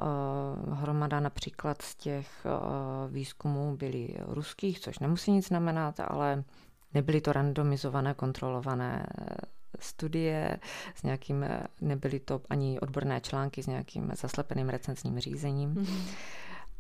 uh, 0.69 0.79
hromada 0.79 1.21
například 1.21 1.83
z 1.83 1.95
těch 1.95 2.29
uh, 2.45 3.13
výzkumů 3.13 3.77
byly 3.77 4.09
ruských, 4.27 4.81
což 4.81 4.99
nemusí 4.99 5.33
nic 5.33 5.47
znamenat, 5.47 6.01
ale 6.01 6.45
Nebyly 6.97 7.21
to 7.21 7.33
randomizované, 7.33 8.15
kontrolované 8.15 9.07
studie 9.81 10.59
s 10.95 11.03
nějakým, 11.03 11.45
eh, 11.45 11.67
nebyly 11.81 12.21
to 12.21 12.41
ani 12.51 12.81
odborné 12.81 13.21
články 13.21 13.63
s 13.63 13.67
nějakým 13.67 14.13
zaslepeným 14.17 14.69
recenzním 14.69 15.21
řízením. 15.21 15.75
Mm-hmm. 15.75 16.09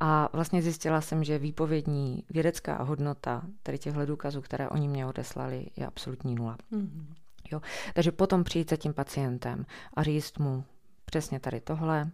A 0.01 0.29
vlastně 0.33 0.63
zjistila 0.63 1.01
jsem, 1.01 1.25
že 1.25 1.39
výpovědní 1.39 2.25
vědecká 2.31 2.83
hodnota 2.83 3.43
tady 3.63 3.79
těchto 3.79 4.07
důkazů, 4.07 4.41
které 4.41 4.69
oni 4.69 4.89
mě 4.89 5.07
odeslali, 5.07 5.67
je 5.77 5.87
absolutní 5.87 6.35
nula. 6.35 6.57
Mm-hmm. 6.73 7.07
Jo? 7.53 7.61
Takže 7.95 8.13
potom 8.13 8.45
přijít 8.45 8.71
za 8.71 8.77
tím 8.77 8.95
pacientem 8.95 9.67
a 9.95 10.03
říct 10.03 10.39
mu 10.39 10.65
přesně 11.05 11.41
tady 11.41 11.61
tohle, 11.61 12.11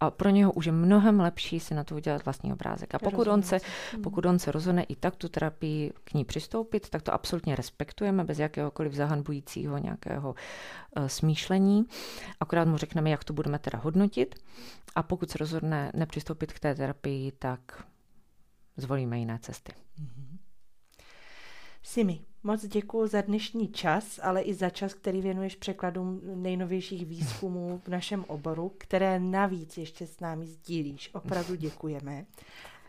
a 0.00 0.10
pro 0.10 0.30
něho 0.30 0.52
už 0.52 0.66
je 0.66 0.72
mnohem 0.72 1.20
lepší 1.20 1.60
si 1.60 1.74
na 1.74 1.84
to 1.84 1.94
udělat 1.94 2.24
vlastní 2.24 2.52
obrázek. 2.52 2.94
A 2.94 2.98
pokud 2.98 3.26
on, 3.28 3.42
se, 3.42 3.60
hmm. 3.92 4.02
pokud 4.02 4.26
on 4.26 4.38
se 4.38 4.52
rozhodne 4.52 4.82
i 4.82 4.96
tak 4.96 5.16
tu 5.16 5.28
terapii 5.28 5.92
k 6.04 6.14
ní 6.14 6.24
přistoupit, 6.24 6.90
tak 6.90 7.02
to 7.02 7.14
absolutně 7.14 7.56
respektujeme 7.56 8.24
bez 8.24 8.38
jakéhokoliv 8.38 8.92
zahanbujícího 8.92 9.78
nějakého 9.78 10.34
uh, 10.96 11.06
smýšlení. 11.06 11.84
Akorát 12.40 12.68
mu 12.68 12.76
řekneme, 12.76 13.10
jak 13.10 13.24
to 13.24 13.32
budeme 13.32 13.58
teda 13.58 13.78
hodnotit. 13.78 14.34
A 14.94 15.02
pokud 15.02 15.30
se 15.30 15.38
rozhodne 15.38 15.92
nepřistoupit 15.94 16.52
k 16.52 16.60
té 16.60 16.74
terapii, 16.74 17.32
tak 17.32 17.84
zvolíme 18.76 19.18
jiné 19.18 19.38
cesty. 19.42 19.72
Mm-hmm. 19.72 20.38
Simi, 21.82 22.20
moc 22.42 22.66
děkuji 22.66 23.06
za 23.06 23.20
dnešní 23.20 23.68
čas, 23.68 24.20
ale 24.22 24.42
i 24.42 24.54
za 24.54 24.70
čas, 24.70 24.94
který 24.94 25.20
věnuješ 25.20 25.56
překladům 25.56 26.20
nejnovějších 26.34 27.06
výzkumů 27.06 27.80
v 27.84 27.88
našem 27.88 28.24
oboru, 28.28 28.72
které 28.78 29.20
navíc 29.20 29.78
ještě 29.78 30.06
s 30.06 30.20
námi 30.20 30.46
sdílíš. 30.46 31.10
Opravdu 31.14 31.54
děkujeme. 31.54 32.24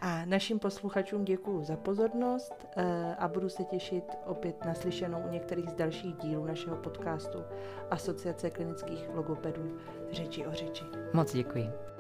A 0.02 0.26
našim 0.26 0.60
posluchačům 0.60 1.26
děkuji 1.26 1.64
za 1.64 1.78
pozornost 1.78 2.54
eh, 2.76 3.16
a 3.16 3.28
budu 3.28 3.50
se 3.50 3.64
těšit 3.64 4.04
opět 4.26 4.66
na 4.66 4.74
slyšenou 4.74 5.22
u 5.28 5.32
některých 5.32 5.70
z 5.70 5.74
dalších 5.74 6.16
dílů 6.16 6.46
našeho 6.46 6.76
podcastu 6.76 7.40
Asociace 7.92 8.50
klinických 8.50 9.10
logopedů 9.14 9.78
Řeči 10.12 10.46
o 10.46 10.52
řeči. 10.52 10.84
Moc 11.14 11.34
děkuji. 11.34 11.91